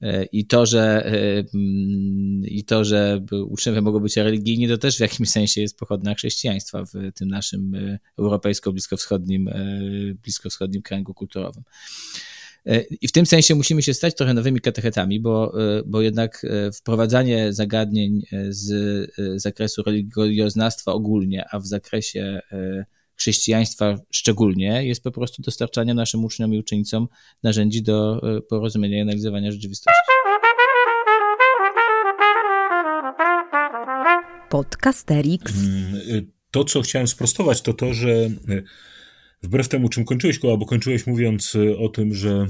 e, 0.00 0.24
i 0.24 0.46
to, 0.46 0.66
że, 0.66 1.06
e, 1.06 1.44
mm, 1.54 2.44
I 2.46 2.64
to, 2.64 2.84
że 2.84 3.24
uczniowie 3.48 3.80
mogą 3.80 4.00
być 4.00 4.16
religijni, 4.16 4.68
to 4.68 4.78
też 4.78 4.96
w 4.96 5.00
jakimś 5.00 5.30
sensie 5.30 5.60
jest 5.60 5.78
pochodna 5.78 6.14
chrześcijaństwa 6.14 6.84
w 6.84 7.12
tym 7.14 7.28
naszym 7.28 7.74
e, 7.74 7.98
europejsko-bliskowschodnim 8.18 9.50
bliskowschodnim 10.22 10.82
kręgu 10.82 11.14
kulturowym. 11.14 11.62
I 13.00 13.08
w 13.08 13.12
tym 13.12 13.26
sensie 13.26 13.54
musimy 13.54 13.82
się 13.82 13.94
stać 13.94 14.14
trochę 14.14 14.34
nowymi 14.34 14.60
katechetami, 14.60 15.20
bo, 15.20 15.54
bo 15.86 16.00
jednak 16.00 16.46
wprowadzanie 16.74 17.52
zagadnień 17.52 18.22
z 18.48 18.70
zakresu 19.36 19.82
religioznawstwa 20.16 20.92
ogólnie, 20.92 21.44
a 21.50 21.58
w 21.58 21.66
zakresie 21.66 22.40
chrześcijaństwa 23.22 23.96
szczególnie, 24.10 24.86
jest 24.86 25.02
po 25.02 25.10
prostu 25.10 25.42
dostarczanie 25.42 25.94
naszym 25.94 26.24
uczniom 26.24 26.54
i 26.54 26.58
uczennicom 26.58 27.08
narzędzi 27.42 27.82
do 27.82 28.20
e, 28.36 28.40
porozumienia 28.40 28.98
i 28.98 29.00
analizowania 29.00 29.52
rzeczywistości. 29.52 30.00
Podcasterix. 34.50 35.52
Mm, 35.54 35.94
y, 35.94 36.26
to, 36.50 36.64
co 36.64 36.82
chciałem 36.82 37.08
sprostować, 37.08 37.62
to 37.62 37.72
to, 37.72 37.94
że 37.94 38.08
y, 38.08 38.64
wbrew 39.42 39.68
temu, 39.68 39.88
czym 39.88 40.04
kończyłeś 40.04 40.38
koło, 40.38 40.58
bo 40.58 40.66
kończyłeś 40.66 41.06
mówiąc 41.06 41.54
y, 41.54 41.78
o 41.78 41.88
tym, 41.88 42.14
że 42.14 42.46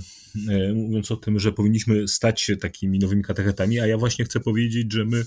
mówiąc 0.74 1.10
o 1.10 1.16
tym, 1.16 1.38
że 1.38 1.52
powinniśmy 1.52 2.08
stać 2.08 2.40
się 2.40 2.56
takimi 2.56 2.98
nowymi 2.98 3.22
katechetami, 3.22 3.80
a 3.80 3.86
ja 3.86 3.98
właśnie 3.98 4.24
chcę 4.24 4.40
powiedzieć, 4.40 4.92
że 4.92 5.04
my 5.04 5.24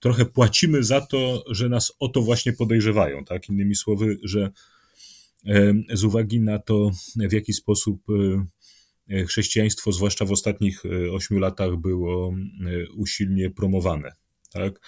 trochę 0.00 0.24
płacimy 0.24 0.84
za 0.84 1.00
to, 1.00 1.44
że 1.50 1.68
nas 1.68 1.92
o 1.98 2.08
to 2.08 2.22
właśnie 2.22 2.52
podejrzewają, 2.52 3.24
tak? 3.24 3.48
Innymi 3.48 3.76
słowy, 3.76 4.18
że 4.22 4.50
z 5.92 6.04
uwagi 6.04 6.40
na 6.40 6.58
to, 6.58 6.90
w 7.16 7.32
jaki 7.32 7.52
sposób 7.52 8.02
e, 9.08 9.24
chrześcijaństwo, 9.24 9.92
zwłaszcza 9.92 10.24
w 10.24 10.32
ostatnich 10.32 10.82
e, 10.84 11.12
ośmiu 11.12 11.38
latach, 11.38 11.76
było 11.76 12.34
e, 12.34 12.90
usilnie 12.90 13.50
promowane, 13.50 14.12
tak? 14.52 14.80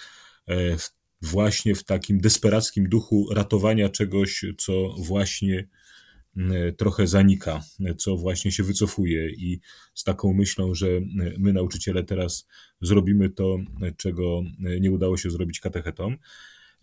Właśnie 1.21 1.75
w 1.75 1.83
takim 1.83 2.21
desperackim 2.21 2.89
duchu 2.89 3.27
ratowania 3.33 3.89
czegoś, 3.89 4.45
co 4.57 4.95
właśnie 4.97 5.59
E, 5.59 5.82
trochę 6.77 7.07
zanika, 7.07 7.61
co 7.97 8.17
właśnie 8.17 8.51
się 8.51 8.63
wycofuje 8.63 9.29
i 9.29 9.59
z 9.93 10.03
taką 10.03 10.33
myślą, 10.33 10.75
że 10.75 10.87
my 11.37 11.53
nauczyciele 11.53 12.03
teraz 12.03 12.47
zrobimy 12.81 13.29
to, 13.29 13.57
czego 13.97 14.43
nie 14.79 14.91
udało 14.91 15.17
się 15.17 15.31
zrobić 15.31 15.59
katechetom, 15.59 16.17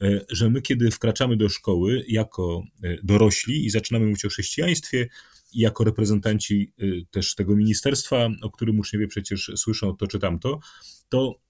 e, 0.02 0.21
że 0.30 0.50
my 0.50 0.62
kiedy 0.62 0.90
wkraczamy 0.90 1.37
do 1.37 1.49
szkoły 1.49 2.04
jako 2.09 2.62
e, 2.83 2.97
dorośli 3.02 3.66
i 3.66 3.71
zaczynamy 3.71 4.07
mówić 4.07 4.25
o 4.25 4.28
chrześcijaństwie, 4.28 5.09
i 5.52 5.61
jako 5.61 5.85
reprezentanci 5.85 6.73
też 7.11 7.35
tego 7.35 7.57
ministerstwa, 7.57 8.28
o 8.42 8.50
którym 8.50 8.78
uczniowie 8.78 9.09
przecież 9.09 9.50
słyszą 9.57 9.97
to 9.97 10.07
czy 10.07 10.19
tamto, 10.19 10.61
to 11.09 11.40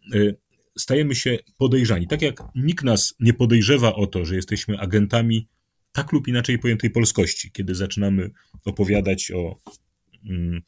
stajemy 0.78 1.14
się 1.14 1.38
podejrzani. 1.58 2.06
Tak 2.06 2.22
jak 2.22 2.42
nikt 2.54 2.84
nas 2.84 3.14
nie 3.20 3.34
podejrzewa 3.34 3.94
o 3.94 4.06
to, 4.06 4.24
że 4.24 4.36
jesteśmy 4.36 4.78
agentami 4.78 5.48
tak 5.92 6.12
lub 6.12 6.28
inaczej 6.28 6.58
pojętej 6.58 6.90
polskości, 6.90 7.50
kiedy 7.52 7.74
zaczynamy 7.74 8.30
opowiadać 8.64 9.30
o 9.30 9.58
mm, 10.24 10.62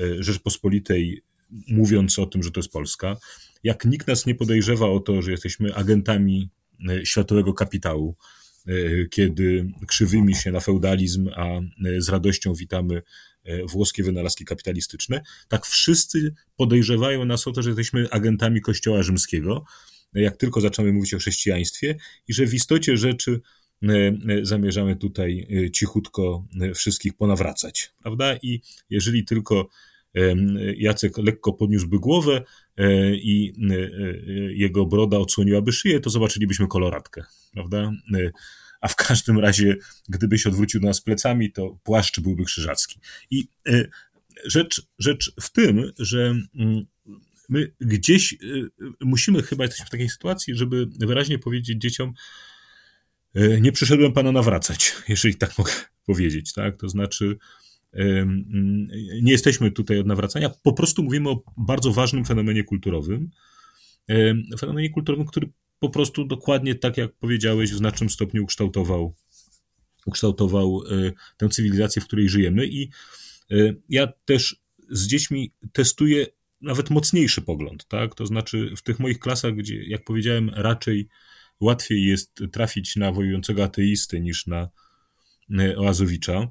e, 0.00 0.22
Rzeczpospolitej, 0.22 1.22
mówiąc 1.68 2.18
o 2.18 2.26
tym, 2.26 2.42
że 2.42 2.50
to 2.50 2.60
jest 2.60 2.72
Polska, 2.72 3.16
jak 3.62 3.84
nikt 3.84 4.06
nas 4.06 4.26
nie 4.26 4.34
podejrzewa 4.34 4.86
o 4.86 5.00
to, 5.00 5.22
że 5.22 5.30
jesteśmy 5.30 5.74
agentami 5.74 6.50
e, 6.88 7.06
światowego 7.06 7.54
kapitału, 7.54 8.16
e, 8.66 8.72
kiedy 9.10 9.72
krzywymi 9.86 10.34
się 10.34 10.52
na 10.52 10.60
feudalizm, 10.60 11.30
a 11.36 11.60
z 11.98 12.08
radością 12.08 12.54
witamy 12.54 13.02
włoskie 13.68 14.02
wynalazki 14.02 14.44
kapitalistyczne, 14.44 15.22
tak 15.48 15.66
wszyscy 15.66 16.34
podejrzewają 16.56 17.24
nas 17.24 17.46
o 17.46 17.52
to, 17.52 17.62
że 17.62 17.70
jesteśmy 17.70 18.10
agentami 18.10 18.60
Kościoła 18.60 19.02
Rzymskiego, 19.02 19.64
jak 20.14 20.36
tylko 20.36 20.60
zaczynamy 20.60 20.92
mówić 20.92 21.14
o 21.14 21.18
chrześcijaństwie 21.18 21.96
i 22.28 22.34
że 22.34 22.46
w 22.46 22.54
istocie 22.54 22.96
rzeczy 22.96 23.40
zamierzamy 24.42 24.96
tutaj 24.96 25.46
e, 25.50 25.70
cichutko 25.70 26.46
e, 26.60 26.74
wszystkich 26.74 27.16
ponawracać, 27.16 27.92
prawda? 28.02 28.36
I 28.42 28.60
jeżeli 28.90 29.24
tylko 29.24 29.68
Jacek 30.76 31.18
lekko 31.18 31.52
podniósłby 31.52 31.98
głowę 31.98 32.42
e, 32.76 33.14
i 33.14 33.52
jego 34.48 34.86
broda 34.86 35.18
odsłoniłaby 35.18 35.72
szyję, 35.72 36.00
to 36.00 36.10
zobaczylibyśmy 36.10 36.66
koloratkę, 36.66 37.24
prawda? 37.52 37.92
A 38.80 38.88
w 38.88 38.96
każdym 38.96 39.38
razie, 39.38 39.76
gdyby 40.08 40.38
się 40.38 40.48
odwrócił 40.48 40.80
do 40.80 40.86
nas 40.86 41.00
plecami, 41.00 41.52
to 41.52 41.78
płaszcz 41.82 42.20
byłby 42.20 42.44
krzyżacki. 42.44 43.00
I 43.30 43.48
rzecz, 44.44 44.82
rzecz 44.98 45.32
w 45.40 45.52
tym, 45.52 45.92
że 45.98 46.34
mm, 46.54 46.86
my 47.48 47.72
gdzieś 47.80 48.34
musimy 49.00 49.42
chyba, 49.42 49.64
jesteśmy 49.64 49.86
w 49.86 49.90
takiej 49.90 50.08
sytuacji, 50.08 50.54
żeby 50.54 50.86
wyraźnie 51.00 51.38
powiedzieć 51.38 51.80
dzieciom, 51.80 52.14
E, 52.14 52.53
nie 53.60 53.72
przyszedłem 53.72 54.12
pana 54.12 54.32
nawracać, 54.32 54.94
jeżeli 55.08 55.34
tak 55.34 55.52
mogę 55.58 55.72
powiedzieć, 56.06 56.52
tak? 56.52 56.76
To 56.76 56.88
znaczy, 56.88 57.38
nie 59.22 59.32
jesteśmy 59.32 59.70
tutaj 59.70 59.98
od 59.98 60.06
nawracania, 60.06 60.50
po 60.62 60.72
prostu 60.72 61.02
mówimy 61.02 61.30
o 61.30 61.42
bardzo 61.56 61.92
ważnym 61.92 62.24
fenomenie 62.24 62.64
kulturowym. 62.64 63.30
Fenomenie 64.58 64.90
kulturowym, 64.90 65.26
który 65.26 65.48
po 65.78 65.90
prostu 65.90 66.24
dokładnie 66.24 66.74
tak 66.74 66.96
jak 66.96 67.12
powiedziałeś, 67.12 67.72
w 67.72 67.76
znacznym 67.76 68.10
stopniu 68.10 68.42
ukształtował, 68.42 69.14
ukształtował 70.06 70.82
e, 70.90 71.12
tę 71.36 71.48
cywilizację, 71.48 72.02
w 72.02 72.06
której 72.06 72.28
żyjemy. 72.28 72.66
I 72.66 72.90
e, 73.50 73.74
ja 73.88 74.12
też 74.24 74.56
z 74.90 75.06
dziećmi 75.06 75.52
testuję 75.72 76.26
nawet 76.60 76.90
mocniejszy 76.90 77.42
pogląd, 77.42 77.88
tak? 77.88 78.14
To 78.14 78.26
znaczy 78.26 78.74
w 78.76 78.82
tych 78.82 78.98
moich 78.98 79.18
klasach, 79.18 79.54
gdzie, 79.54 79.82
jak 79.82 80.04
powiedziałem, 80.04 80.50
raczej 80.54 81.08
łatwiej 81.60 82.04
jest 82.04 82.40
trafić 82.52 82.96
na 82.96 83.12
wojującego 83.12 83.64
ateisty 83.64 84.20
niż 84.20 84.46
na 84.46 84.68
e, 85.58 85.76
Oazowicza. 85.76 86.48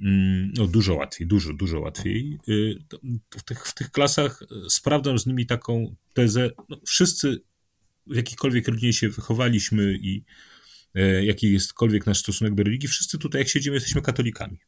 Mm, 0.00 0.52
no, 0.56 0.66
dużo 0.66 0.94
łatwiej, 0.94 1.26
dużo, 1.26 1.52
dużo 1.52 1.80
łatwiej. 1.80 2.38
E, 2.48 2.98
w 3.38 3.42
tych, 3.42 3.66
w 3.66 3.74
tych 3.74 3.90
klasach 3.90 4.42
e, 4.42 4.70
sprawdzam 4.70 5.18
z 5.18 5.26
nimi 5.26 5.46
taką 5.46 5.96
tezę. 6.14 6.50
No, 6.68 6.80
wszyscy 6.86 7.42
w 8.06 8.16
jakiejkolwiek 8.16 8.68
rodzinie 8.68 8.92
się 8.92 9.08
wychowaliśmy 9.08 9.98
i 10.02 10.24
jaki 11.22 11.52
jestkolwiek 11.52 12.06
nasz 12.06 12.18
stosunek 12.18 12.54
do 12.54 12.62
religii, 12.62 12.88
wszyscy 12.88 13.18
tutaj, 13.18 13.40
jak 13.40 13.48
siedzimy, 13.48 13.76
jesteśmy 13.76 14.02
katolikami. 14.02 14.58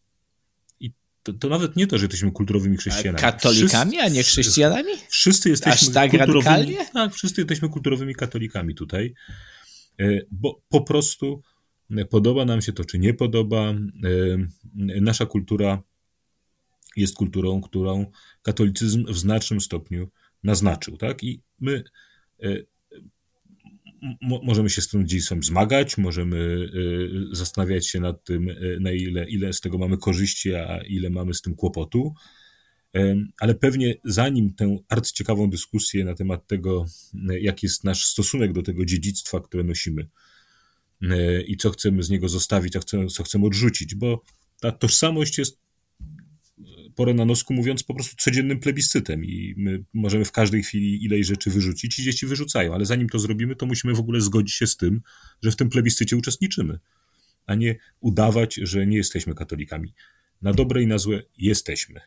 I 0.81 0.93
to, 1.23 1.33
to 1.33 1.49
nawet 1.49 1.77
nie 1.77 1.87
to, 1.87 1.99
że 1.99 2.05
jesteśmy 2.05 2.33
kulturowymi 2.33 2.77
chrześcijanami. 2.77 3.25
A 3.25 3.33
katolikami, 3.33 3.91
wszyscy, 3.91 4.07
a 4.07 4.09
nie 4.09 4.23
chrześcijanami? 4.23 4.93
Wszyscy 5.09 5.49
jesteśmy 5.49 5.89
Aż 5.89 5.95
tak 5.95 6.11
kulturowymi, 6.11 6.57
radykalnie? 6.57 6.93
Tak, 6.93 7.15
wszyscy 7.15 7.41
jesteśmy 7.41 7.69
kulturowymi 7.69 8.15
katolikami 8.15 8.75
tutaj. 8.75 9.15
E, 10.01 10.21
bo 10.31 10.63
po 10.69 10.81
prostu 10.81 11.43
e, 11.91 12.05
podoba 12.05 12.45
nam 12.45 12.63
się 12.63 12.73
to, 12.73 12.85
czy 12.85 12.99
nie 12.99 13.15
podoba. 13.15 13.71
E, 13.71 13.77
nasza 15.01 15.27
kultura 15.27 15.83
jest 16.97 17.15
kulturą, 17.15 17.61
którą 17.61 18.07
katolicyzm 18.43 19.05
w 19.07 19.19
znacznym 19.19 19.61
stopniu 19.61 20.09
naznaczył, 20.43 20.97
tak? 20.97 21.25
I 21.25 21.43
my 21.61 21.85
możemy 24.21 24.71
się 24.71 24.83
z 24.83 24.89
tym 24.89 25.09
dziedzictwem 25.09 25.43
zmagać, 25.43 25.99
możemy 25.99 26.69
zastanawiać 27.33 27.87
się 27.87 28.01
nad 28.01 28.25
tym, 28.25 28.51
na 28.81 28.93
ile, 28.93 29.29
ile 29.29 29.53
z 29.53 29.61
tego 29.61 29.79
mamy 29.79 29.99
korzyści, 29.99 30.55
a 30.55 30.79
ile 30.79 31.11
mamy 31.11 31.35
z 31.35 31.43
tym 31.43 31.55
kłopotu. 31.55 32.15
Ale 33.41 33.55
pewnie 33.55 33.95
zanim 34.05 34.55
tę 34.55 34.79
arcyciekawą 34.89 35.51
dyskusję 35.51 36.05
na 36.05 36.15
temat 36.15 36.47
tego, 36.47 36.87
jaki 37.41 37.67
jest 37.67 37.85
nasz 37.85 38.05
stosunek 38.05 38.53
do 38.53 38.63
tego 38.63 38.85
dziedzictwa, 38.85 39.41
które 39.41 39.65
nosimy 39.65 40.09
i 41.47 41.57
co 41.57 41.71
chcemy 41.71 42.03
z 42.03 42.11
niego 42.11 42.29
zostawić, 42.29 42.77
a 42.77 42.81
co 43.11 43.23
chcemy 43.23 43.47
odrzucić, 43.47 43.95
bo 43.95 44.25
ta 44.61 44.73
tożsamość 44.73 45.39
jest 45.39 45.59
porę 46.95 47.15
na 47.15 47.25
nosku, 47.25 47.55
mówiąc 47.55 47.83
po 47.83 47.95
prostu 47.95 48.17
codziennym 48.17 48.61
plebiscytem 48.61 49.25
i 49.25 49.55
my 49.57 49.85
możemy 49.95 50.25
w 50.25 50.33
każdej 50.33 50.63
chwili 50.63 51.05
ileś 51.05 51.27
rzeczy 51.27 51.51
wyrzucić 51.51 51.99
i 51.99 52.03
dzieci 52.03 52.27
wyrzucają, 52.27 52.75
ale 52.75 52.87
zanim 52.87 53.09
to 53.09 53.19
zrobimy, 53.19 53.57
to 53.57 53.67
musimy 53.67 53.95
w 53.95 54.01
ogóle 54.01 54.21
zgodzić 54.21 54.55
się 54.55 54.67
z 54.67 54.77
tym, 54.77 55.01
że 55.43 55.51
w 55.51 55.57
tym 55.57 55.69
plebiscycie 55.69 56.17
uczestniczymy, 56.17 56.79
a 57.47 57.55
nie 57.55 57.77
udawać, 58.01 58.55
że 58.55 58.87
nie 58.87 58.97
jesteśmy 58.97 59.35
katolikami. 59.35 59.93
Na 60.43 60.53
dobre 60.53 60.83
i 60.83 60.87
na 60.87 60.99
złe 60.99 61.23
jesteśmy. 61.39 62.01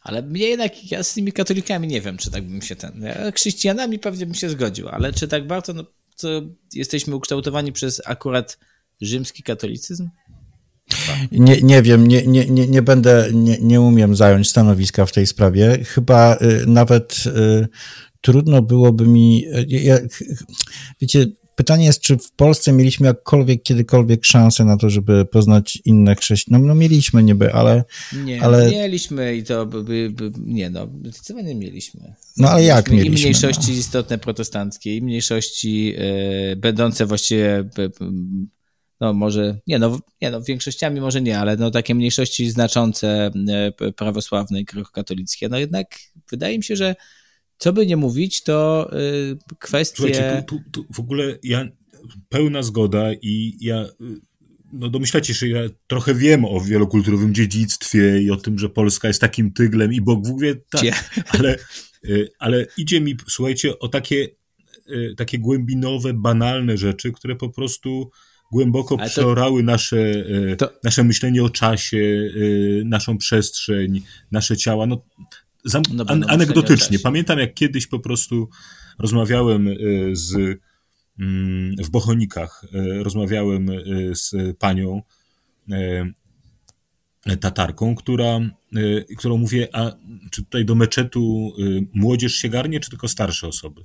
Ale 0.00 0.22
mnie 0.22 0.48
jednak, 0.48 0.92
ja 0.92 1.02
z 1.02 1.14
tymi 1.14 1.32
katolikami 1.32 1.88
nie 1.88 2.00
wiem, 2.00 2.16
czy 2.16 2.30
tak 2.30 2.48
bym 2.48 2.62
się 2.62 2.76
ten. 2.76 3.02
Ja 3.02 3.32
chrześcijanami 3.32 3.98
pewnie 3.98 4.26
bym 4.26 4.34
się 4.34 4.50
zgodził, 4.50 4.88
ale 4.88 5.12
czy 5.12 5.28
tak 5.28 5.46
bardzo, 5.46 5.72
no 5.72 5.84
to 6.16 6.28
jesteśmy 6.74 7.16
ukształtowani 7.16 7.72
przez 7.72 8.02
akurat 8.06 8.58
rzymski 9.00 9.42
katolicyzm? 9.42 10.08
Nie, 11.32 11.62
nie 11.62 11.82
wiem, 11.82 12.08
nie, 12.08 12.26
nie, 12.26 12.46
nie, 12.46 12.66
nie 12.66 12.82
będę, 12.82 13.28
nie, 13.32 13.58
nie 13.60 13.80
umiem 13.80 14.16
zająć 14.16 14.50
stanowiska 14.50 15.06
w 15.06 15.12
tej 15.12 15.26
sprawie. 15.26 15.84
Chyba 15.84 16.36
y, 16.36 16.66
nawet 16.66 17.24
y, 17.26 17.68
trudno 18.20 18.62
byłoby 18.62 19.06
mi. 19.06 19.46
Y, 19.46 19.66
ja, 19.68 19.98
wiecie, 21.00 21.26
pytanie 21.60 21.84
jest, 21.84 22.00
czy 22.00 22.16
w 22.16 22.32
Polsce 22.32 22.72
mieliśmy 22.72 23.06
jakkolwiek, 23.06 23.62
kiedykolwiek 23.62 24.24
szansę 24.24 24.64
na 24.64 24.76
to, 24.76 24.90
żeby 24.90 25.24
poznać 25.24 25.78
inne 25.84 26.14
chrześcijan? 26.14 26.60
No, 26.60 26.68
no 26.68 26.74
mieliśmy 26.74 27.22
niby, 27.22 27.52
ale... 27.52 27.84
Nie, 28.24 28.42
ale... 28.42 28.70
mieliśmy 28.70 29.36
i 29.36 29.44
to 29.44 29.66
by, 29.66 30.10
by, 30.10 30.32
nie 30.38 30.70
no, 30.70 30.88
zdecydowanie 31.04 31.54
mieliśmy. 31.54 32.14
No 32.36 32.50
ale 32.50 32.64
jak 32.64 32.90
mieliśmy? 32.90 33.16
I 33.16 33.22
mniejszości 33.22 33.72
no. 33.72 33.78
istotne 33.78 34.18
protestanckie, 34.18 34.96
i 34.96 35.02
mniejszości 35.02 35.94
y, 36.52 36.56
będące 36.56 37.06
właściwie... 37.06 37.58
Y, 37.78 37.90
no 39.00 39.12
może, 39.12 39.58
nie 39.66 39.78
no, 39.78 39.98
nie 40.22 40.30
no, 40.30 40.42
większościami 40.42 41.00
może 41.00 41.22
nie, 41.22 41.38
ale 41.38 41.56
no 41.56 41.70
takie 41.70 41.94
mniejszości 41.94 42.50
znaczące 42.50 43.30
e, 43.80 43.92
prawosławne 43.92 44.60
i 44.60 44.66
katolickie, 44.92 45.48
no 45.48 45.58
jednak 45.58 45.86
wydaje 46.30 46.58
mi 46.58 46.64
się, 46.64 46.76
że 46.76 46.94
co 47.60 47.72
by 47.72 47.86
nie 47.86 47.96
mówić, 47.96 48.42
to 48.42 48.90
y, 48.98 49.38
kwestie... 49.58 49.96
Słuchajcie, 49.96 50.44
tu, 50.46 50.58
tu, 50.58 50.70
tu 50.70 50.94
w 50.94 51.00
ogóle 51.00 51.38
ja, 51.42 51.68
pełna 52.28 52.62
zgoda 52.62 53.12
i 53.12 53.56
ja 53.60 53.86
no 54.72 54.88
domyślacie 54.88 55.34
się, 55.34 55.46
że 55.46 55.52
ja 55.52 55.68
trochę 55.86 56.14
wiem 56.14 56.44
o 56.44 56.60
wielokulturowym 56.60 57.34
dziedzictwie 57.34 58.22
i 58.22 58.30
o 58.30 58.36
tym, 58.36 58.58
że 58.58 58.68
Polska 58.68 59.08
jest 59.08 59.20
takim 59.20 59.52
tyglem 59.52 59.92
i 59.92 60.00
Bóg 60.00 60.40
wie, 60.40 60.54
tak, 60.70 60.82
ale, 61.28 61.56
y, 62.04 62.28
ale 62.38 62.66
idzie 62.76 63.00
mi, 63.00 63.16
słuchajcie, 63.28 63.78
o 63.78 63.88
takie, 63.88 64.28
y, 64.90 65.14
takie 65.16 65.38
głębinowe, 65.38 66.14
banalne 66.14 66.76
rzeczy, 66.76 67.12
które 67.12 67.36
po 67.36 67.48
prostu 67.48 68.10
głęboko 68.52 68.96
to, 68.96 69.04
przeorały 69.04 69.62
nasze, 69.62 70.24
to, 70.58 70.72
nasze 70.84 71.04
myślenie 71.04 71.42
o 71.42 71.50
czasie, 71.50 72.30
naszą 72.84 73.18
przestrzeń, 73.18 74.02
nasze 74.30 74.56
ciała. 74.56 74.86
No, 74.86 75.04
zam, 75.64 75.82
no, 75.92 76.04
an, 76.06 76.24
anegdotycznie. 76.28 76.98
Pamiętam, 76.98 77.38
jak 77.38 77.54
kiedyś 77.54 77.86
po 77.86 77.98
prostu 77.98 78.48
rozmawiałem 78.98 79.68
e, 79.68 79.74
z, 80.12 80.34
mm, 81.18 81.76
w 81.84 81.90
Bochonikach, 81.90 82.64
rozmawiałem 83.02 83.66
z 84.14 84.58
panią 84.58 85.02
tatarką, 87.40 87.94
która, 87.94 88.40
którą 89.18 89.38
mówię, 89.38 89.68
a 89.72 89.92
czy 90.30 90.44
tutaj 90.44 90.64
do 90.64 90.74
meczetu 90.74 91.52
młodzież 91.92 92.34
się 92.34 92.48
garnie, 92.48 92.80
czy 92.80 92.90
tylko 92.90 93.08
starsze 93.08 93.48
osoby? 93.48 93.84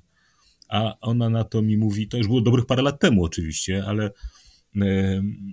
A 0.69 0.99
ona 1.01 1.29
na 1.29 1.43
to 1.43 1.61
mi 1.61 1.77
mówi, 1.77 2.07
to 2.07 2.17
już 2.17 2.27
było 2.27 2.41
dobrych 2.41 2.65
parę 2.65 2.81
lat 2.81 2.99
temu 2.99 3.23
oczywiście, 3.23 3.83
ale 3.87 4.11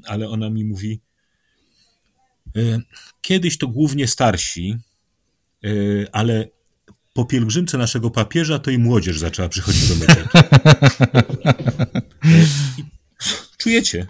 ale 0.06 0.28
ona 0.28 0.50
mi 0.50 0.64
mówi, 0.64 1.00
kiedyś 3.20 3.58
to 3.58 3.68
głównie 3.68 4.06
starsi, 4.06 4.74
ale 6.12 6.48
po 7.14 7.24
pielgrzymce 7.24 7.78
naszego 7.78 8.10
papieża 8.10 8.58
to 8.58 8.70
i 8.70 8.78
młodzież 8.78 9.18
zaczęła 9.18 9.48
przychodzić 9.48 9.88
do 9.88 9.94
meczetu. 9.94 10.38
Czujecie? 13.58 14.06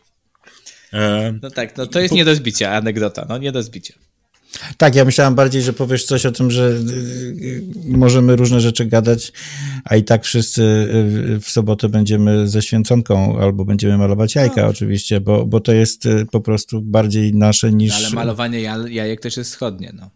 E, 0.93 1.35
no 1.43 1.51
tak, 1.51 1.77
no 1.77 1.87
to 1.87 2.01
jest 2.01 2.15
nie 2.15 2.25
do 2.25 2.35
zbicia, 2.35 2.71
anegdota, 2.71 3.27
no 3.29 3.39
nie 3.39 3.53
do 3.53 3.63
zbicia. 3.63 3.95
Tak, 4.77 4.95
ja 4.95 5.05
myślałem 5.05 5.35
bardziej, 5.35 5.63
że 5.63 5.73
powiesz 5.73 6.05
coś 6.05 6.27
o 6.27 6.33
tym, 6.33 6.51
że 6.51 6.69
y, 6.69 6.73
y, 7.43 7.63
możemy 7.87 8.37
różne 8.37 8.61
rzeczy 8.61 8.85
gadać, 8.85 9.33
a 9.85 9.97
i 9.97 10.05
tak 10.05 10.25
wszyscy 10.25 10.63
y, 10.63 11.41
w 11.41 11.51
sobotę 11.51 11.89
będziemy 11.89 12.49
ze 12.49 12.63
święconką 12.63 13.39
albo 13.39 13.65
będziemy 13.65 13.99
malować 13.99 14.35
jajka 14.35 14.63
no. 14.63 14.69
oczywiście, 14.69 15.21
bo, 15.21 15.47
bo 15.47 15.61
to 15.61 15.73
jest 15.73 16.09
po 16.31 16.41
prostu 16.41 16.83
bardziej 16.83 17.35
nasze 17.35 17.73
niż... 17.73 17.93
No, 17.93 17.97
ale 17.97 18.11
malowanie 18.11 18.61
jajek 18.91 19.21
też 19.21 19.37
jest 19.37 19.51
wschodnie, 19.51 19.93
no. 19.95 20.11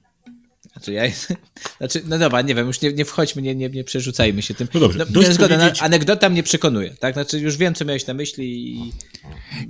Znaczy, 0.77 0.93
ja, 0.93 1.03
znaczy, 1.79 2.03
no 2.09 2.19
dobra, 2.19 2.43
nie 2.43 2.55
wiem, 2.55 2.67
już 2.67 2.81
nie, 2.81 2.93
nie 2.93 3.05
wchodźmy, 3.05 3.43
nie, 3.43 3.55
nie, 3.55 3.69
nie 3.69 3.85
przerzucajmy 3.85 4.43
się 4.43 4.55
tym. 4.55 4.69
No 4.75 4.81
dobrze, 4.81 4.99
no, 4.99 5.05
dość 5.09 5.33
zgoda, 5.33 5.59
powiedzieć... 5.59 5.83
anegdota 5.83 6.29
mnie 6.29 6.43
przekonuje, 6.43 6.95
tak? 7.01 7.15
Znaczy, 7.15 7.39
już 7.39 7.57
wiem, 7.57 7.75
co 7.75 7.85
miałeś 7.85 8.07
na 8.07 8.15
myśli 8.15 8.71
i 8.71 8.93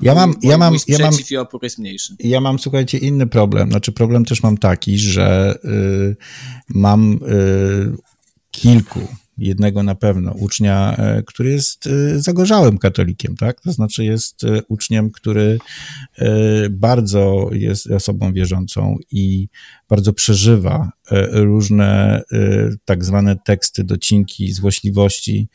ja 0.03 0.15
mam, 0.15 0.31
mój, 0.31 0.51
ja 0.51 0.59
mam, 0.59 0.73
mój 0.73 0.81
ja 0.89 0.99
mam, 0.99 1.15
i 1.31 1.37
opór 1.37 1.63
jest 1.63 1.79
mniejszy. 1.79 2.15
Ja 2.19 2.41
mam, 2.41 2.59
słuchajcie, 2.59 2.99
inny 2.99 3.27
problem. 3.27 3.71
Znaczy, 3.71 3.93
problem 3.93 4.25
też 4.25 4.43
mam 4.43 4.59
taki, 4.59 4.99
że 4.99 5.59
y, 5.65 6.17
mam 6.69 7.13
y, 7.13 7.97
kilku 8.51 9.09
jednego 9.39 9.83
na 9.83 9.95
pewno, 9.95 10.33
ucznia, 10.33 10.97
e, 10.97 11.23
który 11.23 11.51
jest 11.51 11.87
e, 11.87 12.21
zagorzałym 12.21 12.79
katolikiem, 12.79 13.37
tak? 13.37 13.61
To 13.61 13.73
znaczy 13.73 14.05
jest 14.05 14.45
e, 14.45 14.63
uczniem, 14.69 15.11
który 15.11 15.59
bardzo 16.71 17.49
jest 17.53 17.87
osobą 17.87 18.33
wierzącą 18.33 18.97
i 19.11 19.49
bardzo 19.89 20.13
przeżywa 20.13 20.91
różne 21.33 22.23
tak 22.85 23.05
zwane 23.05 23.37
teksty, 23.45 23.85
docinki, 23.85 24.53
złośliwości 24.53 25.49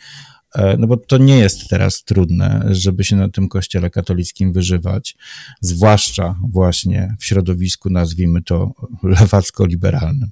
no 0.77 0.87
bo 0.87 0.97
to 0.97 1.17
nie 1.17 1.37
jest 1.37 1.69
teraz 1.69 2.03
trudne, 2.03 2.67
żeby 2.69 3.03
się 3.03 3.15
na 3.15 3.29
tym 3.29 3.49
kościele 3.49 3.89
katolickim 3.89 4.53
wyżywać, 4.53 5.15
zwłaszcza 5.61 6.35
właśnie 6.49 7.15
w 7.19 7.25
środowisku, 7.25 7.89
nazwijmy 7.89 8.41
to 8.41 8.71
lewacko-liberalnym. 9.03 10.29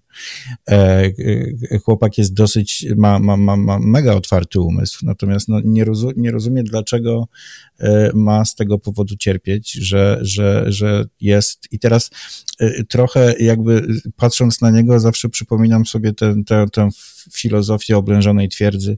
E, 0.69 1.03
e, 1.71 1.79
chłopak 1.79 2.17
jest 2.17 2.33
dosyć, 2.33 2.85
ma, 2.97 3.19
ma, 3.19 3.37
ma, 3.37 3.57
ma 3.57 3.79
mega 3.79 4.13
otwarty 4.13 4.59
umysł, 4.59 5.05
natomiast 5.05 5.47
no 5.47 5.59
nie, 5.63 5.85
rozum, 5.85 6.13
nie 6.17 6.31
rozumie, 6.31 6.63
dlaczego 6.63 7.27
ma 8.13 8.45
z 8.45 8.55
tego 8.55 8.79
powodu 8.79 9.15
cierpieć, 9.15 9.71
że, 9.71 10.19
że, 10.21 10.65
że 10.67 11.05
jest. 11.21 11.67
I 11.71 11.79
teraz 11.79 12.09
trochę 12.89 13.35
jakby 13.39 13.87
patrząc 14.15 14.61
na 14.61 14.71
niego, 14.71 14.99
zawsze 14.99 15.29
przypominam 15.29 15.85
sobie 15.85 16.13
tę, 16.13 16.35
tę, 16.45 16.65
tę 16.73 16.89
filozofię 17.33 17.97
oblężonej 17.97 18.49
twierdzy 18.49 18.97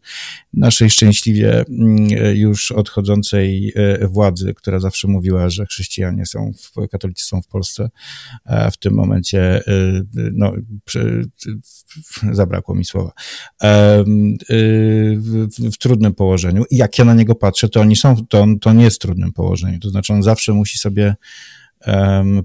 naszej 0.54 0.89
szczęśliwie 0.89 1.65
mm, 1.70 2.08
już 2.36 2.72
odchodzącej 2.72 3.74
władzy, 4.02 4.54
która 4.54 4.80
zawsze 4.80 5.08
mówiła, 5.08 5.50
że 5.50 5.65
chrześcijanie 5.65 6.26
są, 6.26 6.52
w, 6.54 6.88
katolicy 6.88 7.26
są 7.26 7.41
w 7.41 7.48
Polsce 7.48 7.89
w 8.72 8.78
tym 8.78 8.94
momencie, 8.94 9.63
no, 10.34 10.54
zabrakło 12.32 12.76
mi 12.76 12.86
słowa, 12.86 13.12
e, 13.63 14.04
w, 15.17 15.48
w, 15.74 15.78
trudnym 15.78 16.13
położeniu. 16.13 16.63
I 16.70 16.78
jak 16.78 17.00
ja 17.00 17.06
na 17.06 17.13
niego 17.13 17.36
patrzę, 17.36 17.70
to 17.70 17.82
oni 17.82 17.96
są, 17.96 18.15
to, 18.30 18.46
to 18.62 18.71
nie 18.74 18.84
jest 18.84 18.96
w 18.96 19.00
trudnym 19.00 19.34
położeniu. 19.34 19.80
To 19.80 19.90
znaczy 19.90 20.14
on 20.14 20.24
zawsze 20.24 20.54
musi 20.54 20.78
sobie 20.78 21.16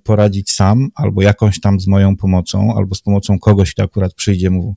poradzić 0.05 0.53
sam, 0.53 0.89
albo 0.95 1.23
jakąś 1.23 1.61
tam 1.61 1.81
z 1.81 1.87
moją 1.87 2.17
pomocą, 2.17 2.75
albo 2.77 2.95
z 2.95 3.01
pomocą 3.01 3.39
kogoś, 3.39 3.73
kto 3.73 3.83
akurat 3.83 4.15
przyjdzie 4.15 4.51
mu 4.51 4.77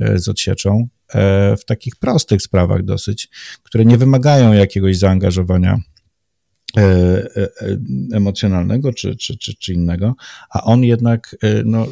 E, 0.00 0.18
z 0.18 0.28
odsieczą 0.28 0.88
e, 1.14 1.56
w 1.56 1.64
takich 1.64 1.96
prostych 1.96 2.42
sprawach 2.42 2.82
dosyć, 2.82 3.28
które 3.62 3.84
nie 3.84 3.98
wymagają 3.98 4.52
jakiegoś 4.52 4.98
zaangażowania 4.98 5.80
e, 6.76 7.28
emocjonalnego 8.12 8.92
czy, 8.92 9.16
czy, 9.16 9.38
czy, 9.38 9.54
czy 9.54 9.72
innego, 9.72 10.14
a 10.50 10.62
on 10.62 10.84
jednak 10.84 11.36
no, 11.64 11.86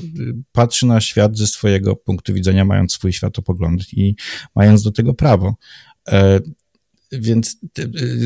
patrzy 0.52 0.86
na 0.86 1.00
świat 1.00 1.38
ze 1.38 1.46
swojego 1.46 1.96
punktu 1.96 2.34
widzenia, 2.34 2.64
mając 2.64 2.92
swój 2.92 3.12
światopogląd 3.12 3.92
i 3.92 4.16
mając 4.54 4.82
do 4.82 4.92
tego 4.92 5.14
prawo. 5.14 5.54
Więc 7.20 7.56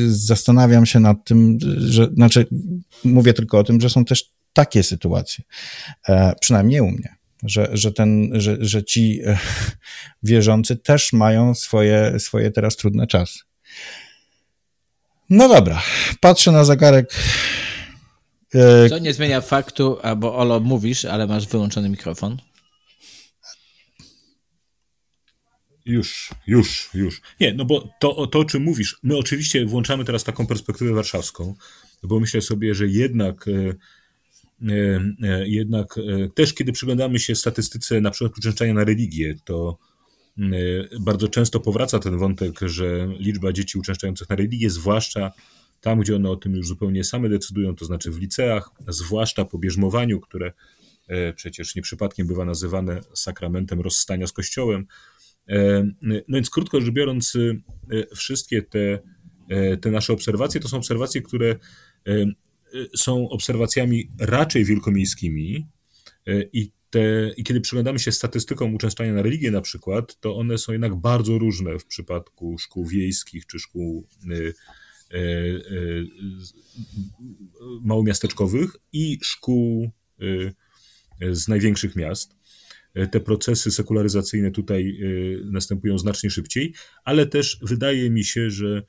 zastanawiam 0.07 0.85
się 0.85 0.99
nad 0.99 1.25
tym, 1.25 1.57
że, 1.77 2.09
znaczy, 2.13 2.47
mówię 3.03 3.33
tylko 3.33 3.59
o 3.59 3.63
tym, 3.63 3.81
że 3.81 3.89
są 3.89 4.05
też 4.05 4.31
takie 4.53 4.83
sytuacje, 4.83 5.43
przynajmniej 6.41 6.81
u 6.81 6.91
mnie 6.91 7.21
że, 7.43 7.69
że, 7.73 7.91
ten, 7.91 8.31
że, 8.33 8.57
że 8.59 8.83
ci 8.83 9.21
e, 9.25 9.37
wierzący 10.23 10.75
też 10.75 11.13
mają 11.13 11.55
swoje, 11.55 12.19
swoje 12.19 12.51
teraz 12.51 12.75
trudne 12.75 13.07
czasy. 13.07 13.39
No 15.29 15.49
dobra, 15.49 15.81
patrzę 16.19 16.51
na 16.51 16.63
zegarek. 16.63 17.15
E, 18.55 18.89
Co 18.89 18.97
nie 18.99 19.13
zmienia 19.13 19.41
faktu, 19.41 19.97
albo 20.01 20.35
Olo 20.35 20.59
mówisz, 20.59 21.05
ale 21.05 21.27
masz 21.27 21.47
wyłączony 21.47 21.89
mikrofon. 21.89 22.37
Już, 25.85 26.29
już, 26.47 26.89
już. 26.93 27.21
Nie, 27.39 27.53
no 27.53 27.65
bo 27.65 27.89
to, 27.99 28.27
to, 28.27 28.39
o 28.39 28.45
czym 28.45 28.63
mówisz, 28.63 28.99
my 29.03 29.17
oczywiście 29.17 29.65
włączamy 29.65 30.05
teraz 30.05 30.23
taką 30.23 30.47
perspektywę 30.47 30.93
warszawską, 30.93 31.55
bo 32.03 32.19
myślę 32.19 32.41
sobie, 32.41 32.75
że 32.75 32.87
jednak 32.87 33.45
e, 33.47 33.75
jednak 35.45 35.95
też 36.35 36.53
kiedy 36.53 36.71
przyglądamy 36.71 37.19
się 37.19 37.35
statystyce 37.35 38.01
na 38.01 38.11
przykład 38.11 38.37
uczęszczania 38.37 38.73
na 38.73 38.83
religię, 38.83 39.35
to 39.45 39.77
bardzo 40.99 41.27
często 41.27 41.59
powraca 41.59 41.99
ten 41.99 42.17
wątek, 42.17 42.59
że 42.61 43.07
liczba 43.19 43.53
dzieci 43.53 43.77
uczęszczających 43.77 44.29
na 44.29 44.35
religię, 44.35 44.69
zwłaszcza 44.69 45.31
tam, 45.81 45.99
gdzie 45.99 46.15
one 46.15 46.29
o 46.29 46.35
tym 46.35 46.55
już 46.55 46.67
zupełnie 46.67 47.03
same 47.03 47.29
decydują, 47.29 47.75
to 47.75 47.85
znaczy 47.85 48.11
w 48.11 48.19
liceach, 48.19 48.69
zwłaszcza 48.87 49.45
po 49.45 49.57
bierzmowaniu, 49.57 50.19
które 50.19 50.51
przecież 51.35 51.75
nie 51.75 51.81
przypadkiem 51.81 52.27
bywa 52.27 52.45
nazywane 52.45 53.01
sakramentem 53.13 53.81
rozstania 53.81 54.27
z 54.27 54.31
Kościołem. 54.31 54.85
No 56.01 56.21
więc 56.29 56.49
krótko 56.49 56.81
rzecz 56.81 56.93
biorąc, 56.93 57.37
wszystkie 58.15 58.61
te, 58.61 58.99
te 59.81 59.91
nasze 59.91 60.13
obserwacje 60.13 60.61
to 60.61 60.67
są 60.67 60.77
obserwacje, 60.77 61.21
które 61.21 61.55
są 62.95 63.29
obserwacjami 63.29 64.09
raczej 64.19 64.65
wielkomiejskimi 64.65 65.67
i, 66.53 66.71
te, 66.89 67.31
i 67.37 67.43
kiedy 67.43 67.61
przyglądamy 67.61 67.99
się 67.99 68.11
statystykom 68.11 68.75
uczęszczania 68.75 69.13
na 69.13 69.21
religię 69.21 69.51
na 69.51 69.61
przykład, 69.61 70.19
to 70.19 70.35
one 70.35 70.57
są 70.57 70.71
jednak 70.71 70.95
bardzo 70.95 71.37
różne 71.37 71.79
w 71.79 71.85
przypadku 71.85 72.57
szkół 72.57 72.85
wiejskich 72.85 73.45
czy 73.45 73.59
szkół 73.59 74.07
małomiasteczkowych 77.81 78.75
i 78.93 79.19
szkół 79.21 79.91
z 81.31 81.47
największych 81.47 81.95
miast. 81.95 82.40
Te 83.11 83.19
procesy 83.19 83.71
sekularyzacyjne 83.71 84.51
tutaj 84.51 84.99
następują 85.51 85.97
znacznie 85.97 86.29
szybciej, 86.29 86.73
ale 87.03 87.25
też 87.25 87.59
wydaje 87.61 88.09
mi 88.09 88.23
się, 88.23 88.49
że 88.49 88.83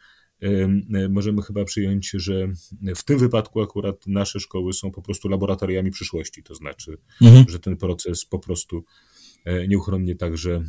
możemy 1.10 1.42
chyba 1.42 1.64
przyjąć, 1.64 2.10
że 2.10 2.48
w 2.96 3.04
tym 3.04 3.18
wypadku 3.18 3.62
akurat 3.62 4.06
nasze 4.06 4.40
szkoły 4.40 4.72
są 4.72 4.90
po 4.90 5.02
prostu 5.02 5.28
laboratoriami 5.28 5.90
przyszłości, 5.90 6.42
to 6.42 6.54
znaczy, 6.54 6.98
mhm. 7.20 7.44
że 7.48 7.60
ten 7.60 7.76
proces 7.76 8.24
po 8.24 8.38
prostu 8.38 8.84
nieuchronnie 9.68 10.16
także 10.16 10.64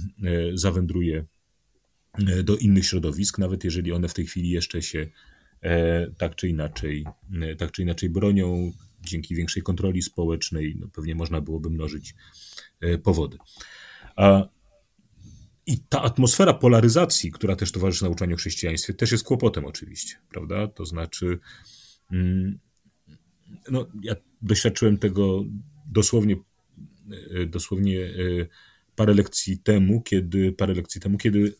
zawędruje 0.53 1.25
do 2.43 2.57
innych 2.57 2.85
środowisk, 2.85 3.37
nawet 3.37 3.63
jeżeli 3.63 3.91
one 3.91 4.07
w 4.07 4.13
tej 4.13 4.25
chwili 4.25 4.49
jeszcze 4.49 4.81
się 4.81 5.07
tak 6.17 6.35
czy 6.35 6.47
inaczej, 6.47 7.05
tak 7.57 7.71
czy 7.71 7.81
inaczej 7.81 8.09
bronią, 8.09 8.71
dzięki 9.05 9.35
większej 9.35 9.63
kontroli 9.63 10.01
społecznej, 10.01 10.75
no 10.79 10.87
pewnie 10.87 11.15
można 11.15 11.41
byłoby 11.41 11.69
mnożyć 11.69 12.15
powody. 13.03 13.37
A 14.15 14.47
i 15.65 15.77
ta 15.89 16.01
atmosfera 16.01 16.53
polaryzacji, 16.53 17.31
która 17.31 17.55
też 17.55 17.71
towarzyszy 17.71 18.03
nauczaniu 18.03 18.35
chrześcijaństwie, 18.35 18.93
też 18.93 19.11
jest 19.11 19.23
kłopotem 19.23 19.65
oczywiście, 19.65 20.15
prawda? 20.29 20.67
To 20.67 20.85
znaczy, 20.85 21.39
mm, 22.11 22.59
no, 23.71 23.87
ja 24.01 24.15
doświadczyłem 24.41 24.97
tego 24.97 25.43
dosłownie, 25.85 26.35
e, 27.31 27.45
dosłownie 27.45 28.05
e, 28.05 28.11
parę 28.95 29.13
lekcji 29.13 29.57
temu, 29.57 30.01
kiedy, 30.01 30.51
parę 30.51 30.73
lekcji 30.73 31.01
temu, 31.01 31.17
kiedy 31.17 31.55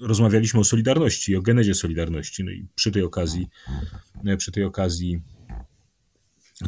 rozmawialiśmy 0.00 0.60
o 0.60 0.64
Solidarności, 0.64 1.36
o 1.36 1.42
genezie 1.42 1.74
Solidarności, 1.74 2.44
no 2.44 2.50
i 2.50 2.66
przy 2.74 2.90
tej 2.90 3.02
okazji, 3.02 3.48
e, 4.26 4.36
przy 4.36 4.52
tej 4.52 4.64
okazji 4.64 5.20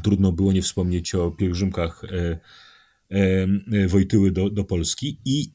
trudno 0.00 0.32
było 0.32 0.52
nie 0.52 0.62
wspomnieć 0.62 1.14
o 1.14 1.30
pielgrzymkach 1.30 2.02
Wojtyły 3.88 4.30
do, 4.30 4.50
do 4.50 4.64
Polski 4.64 5.18
i 5.24 5.52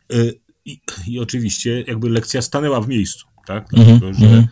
i, 0.67 0.81
I 1.07 1.19
oczywiście 1.19 1.83
jakby 1.87 2.09
lekcja 2.09 2.41
stanęła 2.41 2.81
w 2.81 2.87
miejscu, 2.87 3.27
tak? 3.45 3.73
Mhm, 3.73 3.99
Dlatego, 3.99 4.19
że 4.19 4.25
mm. 4.25 4.47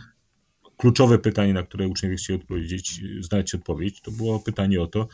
kluczowe 0.76 1.18
pytanie, 1.18 1.52
na 1.52 1.62
które 1.62 1.88
uczniowie 1.88 2.16
chcieli 2.16 2.38
odpowiedzieć, 2.38 3.00
znaleźć 3.20 3.54
odpowiedź, 3.54 4.00
to 4.00 4.10
było 4.10 4.40
pytanie 4.40 4.82
o 4.82 4.86
to, 4.86 5.08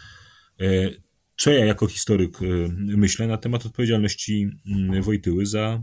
e, 0.61 0.91
co 1.37 1.51
ja 1.51 1.65
jako 1.65 1.87
historyk 1.87 2.43
e, 2.43 2.47
myślę 2.79 3.27
na 3.27 3.37
temat 3.37 3.67
odpowiedzialności 3.67 4.51
mm, 4.67 5.03
Wojtyły 5.03 5.47
za 5.47 5.83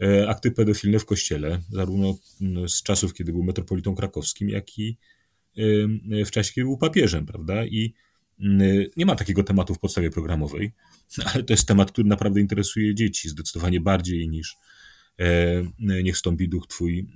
e, 0.00 0.28
akty 0.28 0.50
pedofilne 0.50 0.98
w 0.98 1.04
kościele, 1.04 1.62
zarówno 1.70 2.18
mm, 2.40 2.68
z 2.68 2.82
czasów, 2.82 3.14
kiedy 3.14 3.32
był 3.32 3.42
metropolitą 3.42 3.94
krakowskim, 3.94 4.48
jak 4.48 4.78
i 4.78 4.98
w 6.26 6.30
czasie, 6.30 6.52
kiedy 6.52 6.64
był 6.64 6.78
papieżem, 6.78 7.26
prawda? 7.26 7.64
I 7.64 7.94
nie 8.96 9.06
ma 9.06 9.14
takiego 9.14 9.42
tematu 9.42 9.74
w 9.74 9.78
podstawie 9.78 10.10
programowej. 10.10 10.72
ale 11.34 11.44
to 11.44 11.52
jest 11.52 11.68
temat, 11.68 11.92
który 11.92 12.08
naprawdę 12.08 12.40
interesuje 12.40 12.94
dzieci 12.94 13.28
zdecydowanie 13.28 13.80
bardziej 13.80 14.28
niż 14.28 14.56
e, 15.18 15.62
niech 15.78 16.18
stąpi 16.18 16.48
duch 16.48 16.66
Twój 16.66 17.06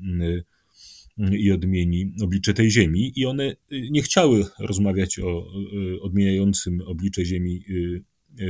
i 1.32 1.52
odmieni 1.52 2.12
oblicze 2.22 2.54
tej 2.54 2.70
ziemi. 2.70 3.12
I 3.16 3.26
one 3.26 3.56
nie 3.70 4.02
chciały 4.02 4.44
rozmawiać 4.58 5.18
o 5.18 5.46
odmieniającym 6.00 6.80
oblicze 6.80 7.24
ziemi 7.24 7.64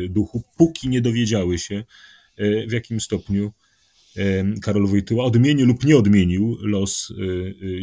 duchu, 0.08 0.42
póki 0.56 0.88
nie 0.88 1.00
dowiedziały 1.00 1.58
się, 1.58 1.84
w 2.68 2.72
jakim 2.72 3.00
stopniu 3.00 3.52
Karol 4.62 4.86
Wojtyła 4.86 5.24
odmienił 5.24 5.66
lub 5.66 5.84
nie 5.84 5.96
odmienił 5.96 6.58
los 6.62 7.12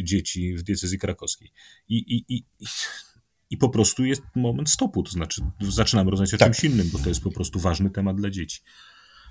dzieci 0.02 0.56
w 0.56 0.62
diecezji 0.62 0.98
krakowskiej. 0.98 1.52
I, 1.88 1.96
i, 1.96 2.34
i 2.34 2.44
i 3.50 3.56
po 3.56 3.68
prostu 3.68 4.04
jest 4.04 4.22
moment 4.36 4.70
stopu, 4.70 5.02
to 5.02 5.10
znaczy 5.10 5.42
zaczynamy 5.60 6.10
rozmawiać 6.10 6.34
o 6.34 6.38
tak. 6.38 6.56
czymś 6.56 6.72
innym, 6.72 6.90
bo 6.92 6.98
to 6.98 7.08
jest 7.08 7.20
po 7.20 7.30
prostu 7.30 7.60
ważny 7.60 7.90
temat 7.90 8.16
dla 8.16 8.30
dzieci. 8.30 8.60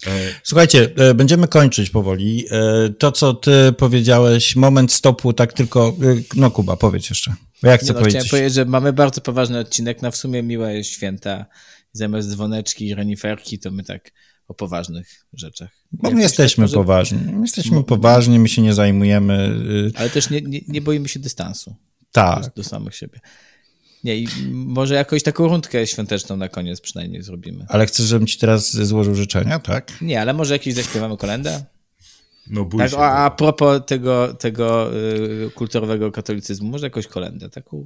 E, 0.07 0.09
Słuchajcie, 0.43 0.89
e, 0.97 1.13
będziemy 1.13 1.47
kończyć 1.47 1.89
powoli. 1.89 2.45
E, 2.51 2.89
to, 2.89 3.11
co 3.11 3.33
ty 3.33 3.51
powiedziałeś, 3.77 4.55
moment 4.55 4.91
stopu, 4.91 5.33
tak 5.33 5.53
tylko, 5.53 5.95
no 6.35 6.51
Kuba, 6.51 6.77
powiedz 6.77 7.09
jeszcze. 7.09 7.35
Bo 7.63 7.69
ja 7.69 7.77
chcę 7.77 7.93
no, 7.93 7.99
powiedzieć. 7.99 8.21
Chciałem 8.21 8.29
powiedzieć, 8.29 8.53
że 8.53 8.65
mamy 8.65 8.93
bardzo 8.93 9.21
poważny 9.21 9.59
odcinek, 9.59 10.01
na 10.01 10.07
no 10.07 10.11
w 10.11 10.17
sumie 10.17 10.43
miłe 10.43 10.83
święta. 10.83 11.45
Zamiast 11.91 12.29
dzwoneczki 12.29 12.87
i 12.87 12.95
reniferki, 12.95 13.59
to 13.59 13.71
my 13.71 13.83
tak 13.83 14.11
o 14.47 14.53
poważnych 14.53 15.25
rzeczach. 15.33 15.69
Bo 15.91 16.11
my 16.11 16.21
jesteśmy 16.21 16.65
tak, 16.65 16.73
poważni. 16.73 17.19
My 17.33 17.41
jesteśmy 17.41 17.83
poważni, 17.83 18.39
my 18.39 18.49
się 18.49 18.61
nie 18.61 18.73
zajmujemy. 18.73 19.55
Y- 19.95 19.99
Ale 19.99 20.09
też 20.09 20.29
nie, 20.29 20.41
nie, 20.41 20.61
nie 20.67 20.81
boimy 20.81 21.07
się 21.09 21.19
dystansu. 21.19 21.75
Tak. 22.11 22.43
Do, 22.43 22.49
do 22.55 22.63
samych 22.63 22.95
siebie. 22.95 23.19
Nie, 24.03 24.17
i 24.17 24.27
może 24.53 24.95
jakąś 24.95 25.23
taką 25.23 25.47
rundkę 25.47 25.87
świąteczną 25.87 26.37
na 26.37 26.49
koniec 26.49 26.81
przynajmniej 26.81 27.21
zrobimy. 27.21 27.65
Ale 27.69 27.85
chcesz, 27.85 28.05
żebym 28.05 28.27
ci 28.27 28.37
teraz 28.37 28.71
złożył 28.71 29.15
życzenia, 29.15 29.59
tak? 29.59 30.01
Nie, 30.01 30.21
ale 30.21 30.33
może 30.33 30.53
jakiś 30.53 30.73
zaśpiewamy 30.73 31.17
kolendę? 31.17 31.65
No 32.49 32.65
bój 32.65 32.79
tak, 32.79 32.91
się, 32.91 32.97
a, 32.97 33.25
a 33.25 33.31
propos 33.31 33.81
tego, 33.87 34.33
tego 34.33 34.95
y, 34.95 35.51
kulturowego 35.55 36.11
katolicyzmu, 36.11 36.69
może 36.69 36.85
jakąś 36.85 37.07
kolendę 37.07 37.49
taką? 37.49 37.85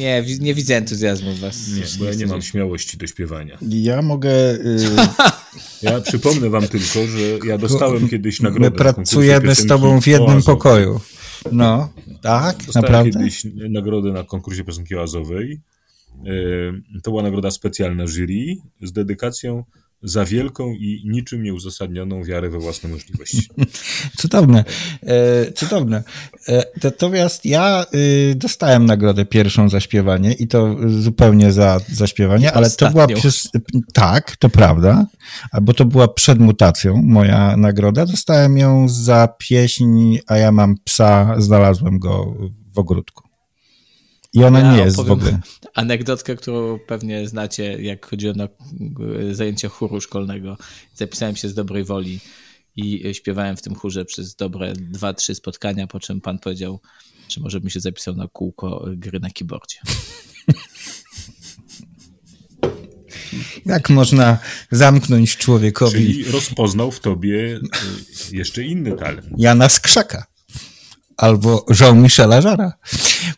Nie, 0.00 0.24
nie 0.40 0.54
widzę 0.54 0.76
entuzjazmu 0.76 1.34
w 1.34 1.38
was. 1.38 1.68
Nie, 1.68 1.82
bo 1.98 2.04
ja 2.04 2.14
nie 2.14 2.26
mam 2.26 2.42
śmiałości 2.42 2.96
do 2.96 3.06
śpiewania. 3.06 3.58
Ja 3.68 4.02
mogę... 4.02 4.30
Y... 4.54 4.78
Ja 5.82 6.00
przypomnę 6.00 6.50
wam 6.50 6.68
tylko, 6.68 7.06
że 7.06 7.48
ja 7.48 7.58
dostałem 7.58 8.08
kiedyś 8.08 8.40
nagrodę. 8.40 8.70
My 8.70 8.76
pracujemy 8.76 9.54
z 9.54 9.66
tobą 9.66 10.00
w 10.00 10.06
jednym 10.06 10.42
pokoju. 10.42 11.00
No, 11.52 11.88
tak, 12.22 12.56
Dostałem 12.56 12.82
naprawdę. 12.82 13.10
kiedyś 13.10 13.46
nagrodę 13.70 14.12
na 14.12 14.24
konkursie 14.24 14.64
piosenki 14.64 14.96
oazowej. 14.96 15.60
E, 16.94 17.00
to 17.02 17.10
była 17.10 17.22
nagroda 17.22 17.50
specjalna 17.50 18.06
jury 18.06 18.56
z 18.82 18.92
dedykacją 18.92 19.64
za 20.02 20.24
wielką 20.24 20.72
i 20.72 21.02
niczym 21.04 21.42
nieuzasadnioną 21.42 22.24
wiarę 22.24 22.50
we 22.50 22.58
własne 22.58 22.88
możliwości. 22.88 23.48
cudowne, 24.20 24.64
e, 25.02 25.52
cudowne. 25.52 26.02
E, 26.48 26.64
natomiast 26.84 27.46
ja 27.46 27.86
y, 27.94 28.34
dostałem 28.36 28.86
nagrodę 28.86 29.24
pierwszą 29.24 29.68
za 29.68 29.80
śpiewanie 29.80 30.32
i 30.32 30.48
to 30.48 30.76
zupełnie 30.88 31.52
za, 31.52 31.80
za 31.92 32.06
śpiewanie, 32.06 32.52
ale 32.52 32.70
to 32.70 32.90
była 32.90 33.06
przez... 33.06 33.48
Tak, 33.92 34.36
to 34.36 34.48
prawda, 34.48 35.06
bo 35.62 35.74
to 35.74 35.84
była 35.84 36.08
przed 36.08 36.38
mutacją 36.38 37.02
moja 37.02 37.56
nagroda. 37.56 38.06
Dostałem 38.06 38.58
ją 38.58 38.88
za 38.88 39.28
pieśń, 39.38 40.16
a 40.26 40.36
ja 40.36 40.52
mam 40.52 40.74
psa, 40.84 41.34
znalazłem 41.38 41.98
go 41.98 42.34
w 42.74 42.78
ogródku. 42.78 43.31
I 44.32 44.44
ona 44.44 44.60
ja 44.60 44.72
nie 44.72 44.78
jest 44.78 44.96
w 44.96 45.10
ogóle. 45.10 45.40
Anegdotkę, 45.74 46.36
którą 46.36 46.78
pewnie 46.78 47.28
znacie, 47.28 47.82
jak 47.82 48.06
chodziło 48.06 48.34
na 48.34 48.48
zajęcia 49.32 49.68
chóru 49.68 50.00
szkolnego. 50.00 50.56
Zapisałem 50.94 51.36
się 51.36 51.48
z 51.48 51.54
dobrej 51.54 51.84
woli 51.84 52.20
i 52.76 53.14
śpiewałem 53.14 53.56
w 53.56 53.62
tym 53.62 53.74
chórze 53.74 54.04
przez 54.04 54.34
dobre 54.34 54.72
dwa, 54.72 55.14
trzy 55.14 55.34
spotkania, 55.34 55.86
po 55.86 56.00
czym 56.00 56.20
pan 56.20 56.38
powiedział, 56.38 56.80
że 57.28 57.40
może 57.40 57.60
bym 57.60 57.70
się 57.70 57.80
zapisał 57.80 58.14
na 58.14 58.28
kółko 58.28 58.84
gry 58.96 59.20
na 59.20 59.30
keyboardzie. 59.30 59.78
Jak 63.66 63.90
można 63.90 64.38
zamknąć 64.70 65.36
człowiekowi? 65.36 65.92
Czyli 65.92 66.24
rozpoznał 66.24 66.90
w 66.90 67.00
tobie 67.00 67.60
jeszcze 68.32 68.64
inny 68.64 68.92
talent. 68.92 69.26
Jana 69.36 69.68
Skrzaka 69.68 70.31
albo 71.22 71.66
Jean-Michela 71.80 72.42
Żara. 72.42 72.72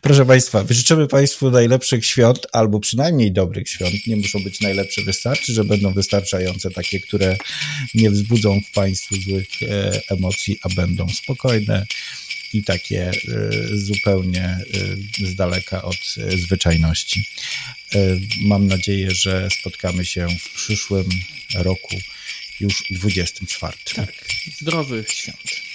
Proszę 0.01 0.25
Państwa, 0.25 0.65
życzymy 0.69 1.07
Państwu 1.07 1.51
najlepszych 1.51 2.05
świąt, 2.05 2.47
albo 2.53 2.79
przynajmniej 2.79 3.31
dobrych 3.31 3.69
świąt. 3.69 4.07
Nie 4.07 4.15
muszą 4.15 4.43
być 4.43 4.61
najlepsze, 4.61 5.01
wystarczy, 5.01 5.53
że 5.53 5.63
będą 5.63 5.93
wystarczające, 5.93 6.71
takie, 6.71 6.99
które 6.99 7.37
nie 7.95 8.11
wzbudzą 8.11 8.61
w 8.61 8.71
Państwu 8.71 9.15
złych 9.15 9.47
e, 9.61 10.01
emocji, 10.09 10.59
a 10.63 10.69
będą 10.69 11.09
spokojne, 11.09 11.85
i 12.53 12.63
takie 12.63 13.11
zupełnie 13.73 14.57
z 15.23 15.35
daleka 15.35 15.81
od 15.81 15.97
zwyczajności. 16.37 17.27
Mam 18.41 18.67
nadzieję, 18.67 19.11
że 19.11 19.49
spotkamy 19.59 20.05
się 20.05 20.27
w 20.39 20.49
przyszłym 20.55 21.09
roku 21.55 21.95
już 22.59 22.83
24. 22.91 23.73
Tak, 23.95 24.13
zdrowych 24.61 25.11
świąt. 25.11 25.74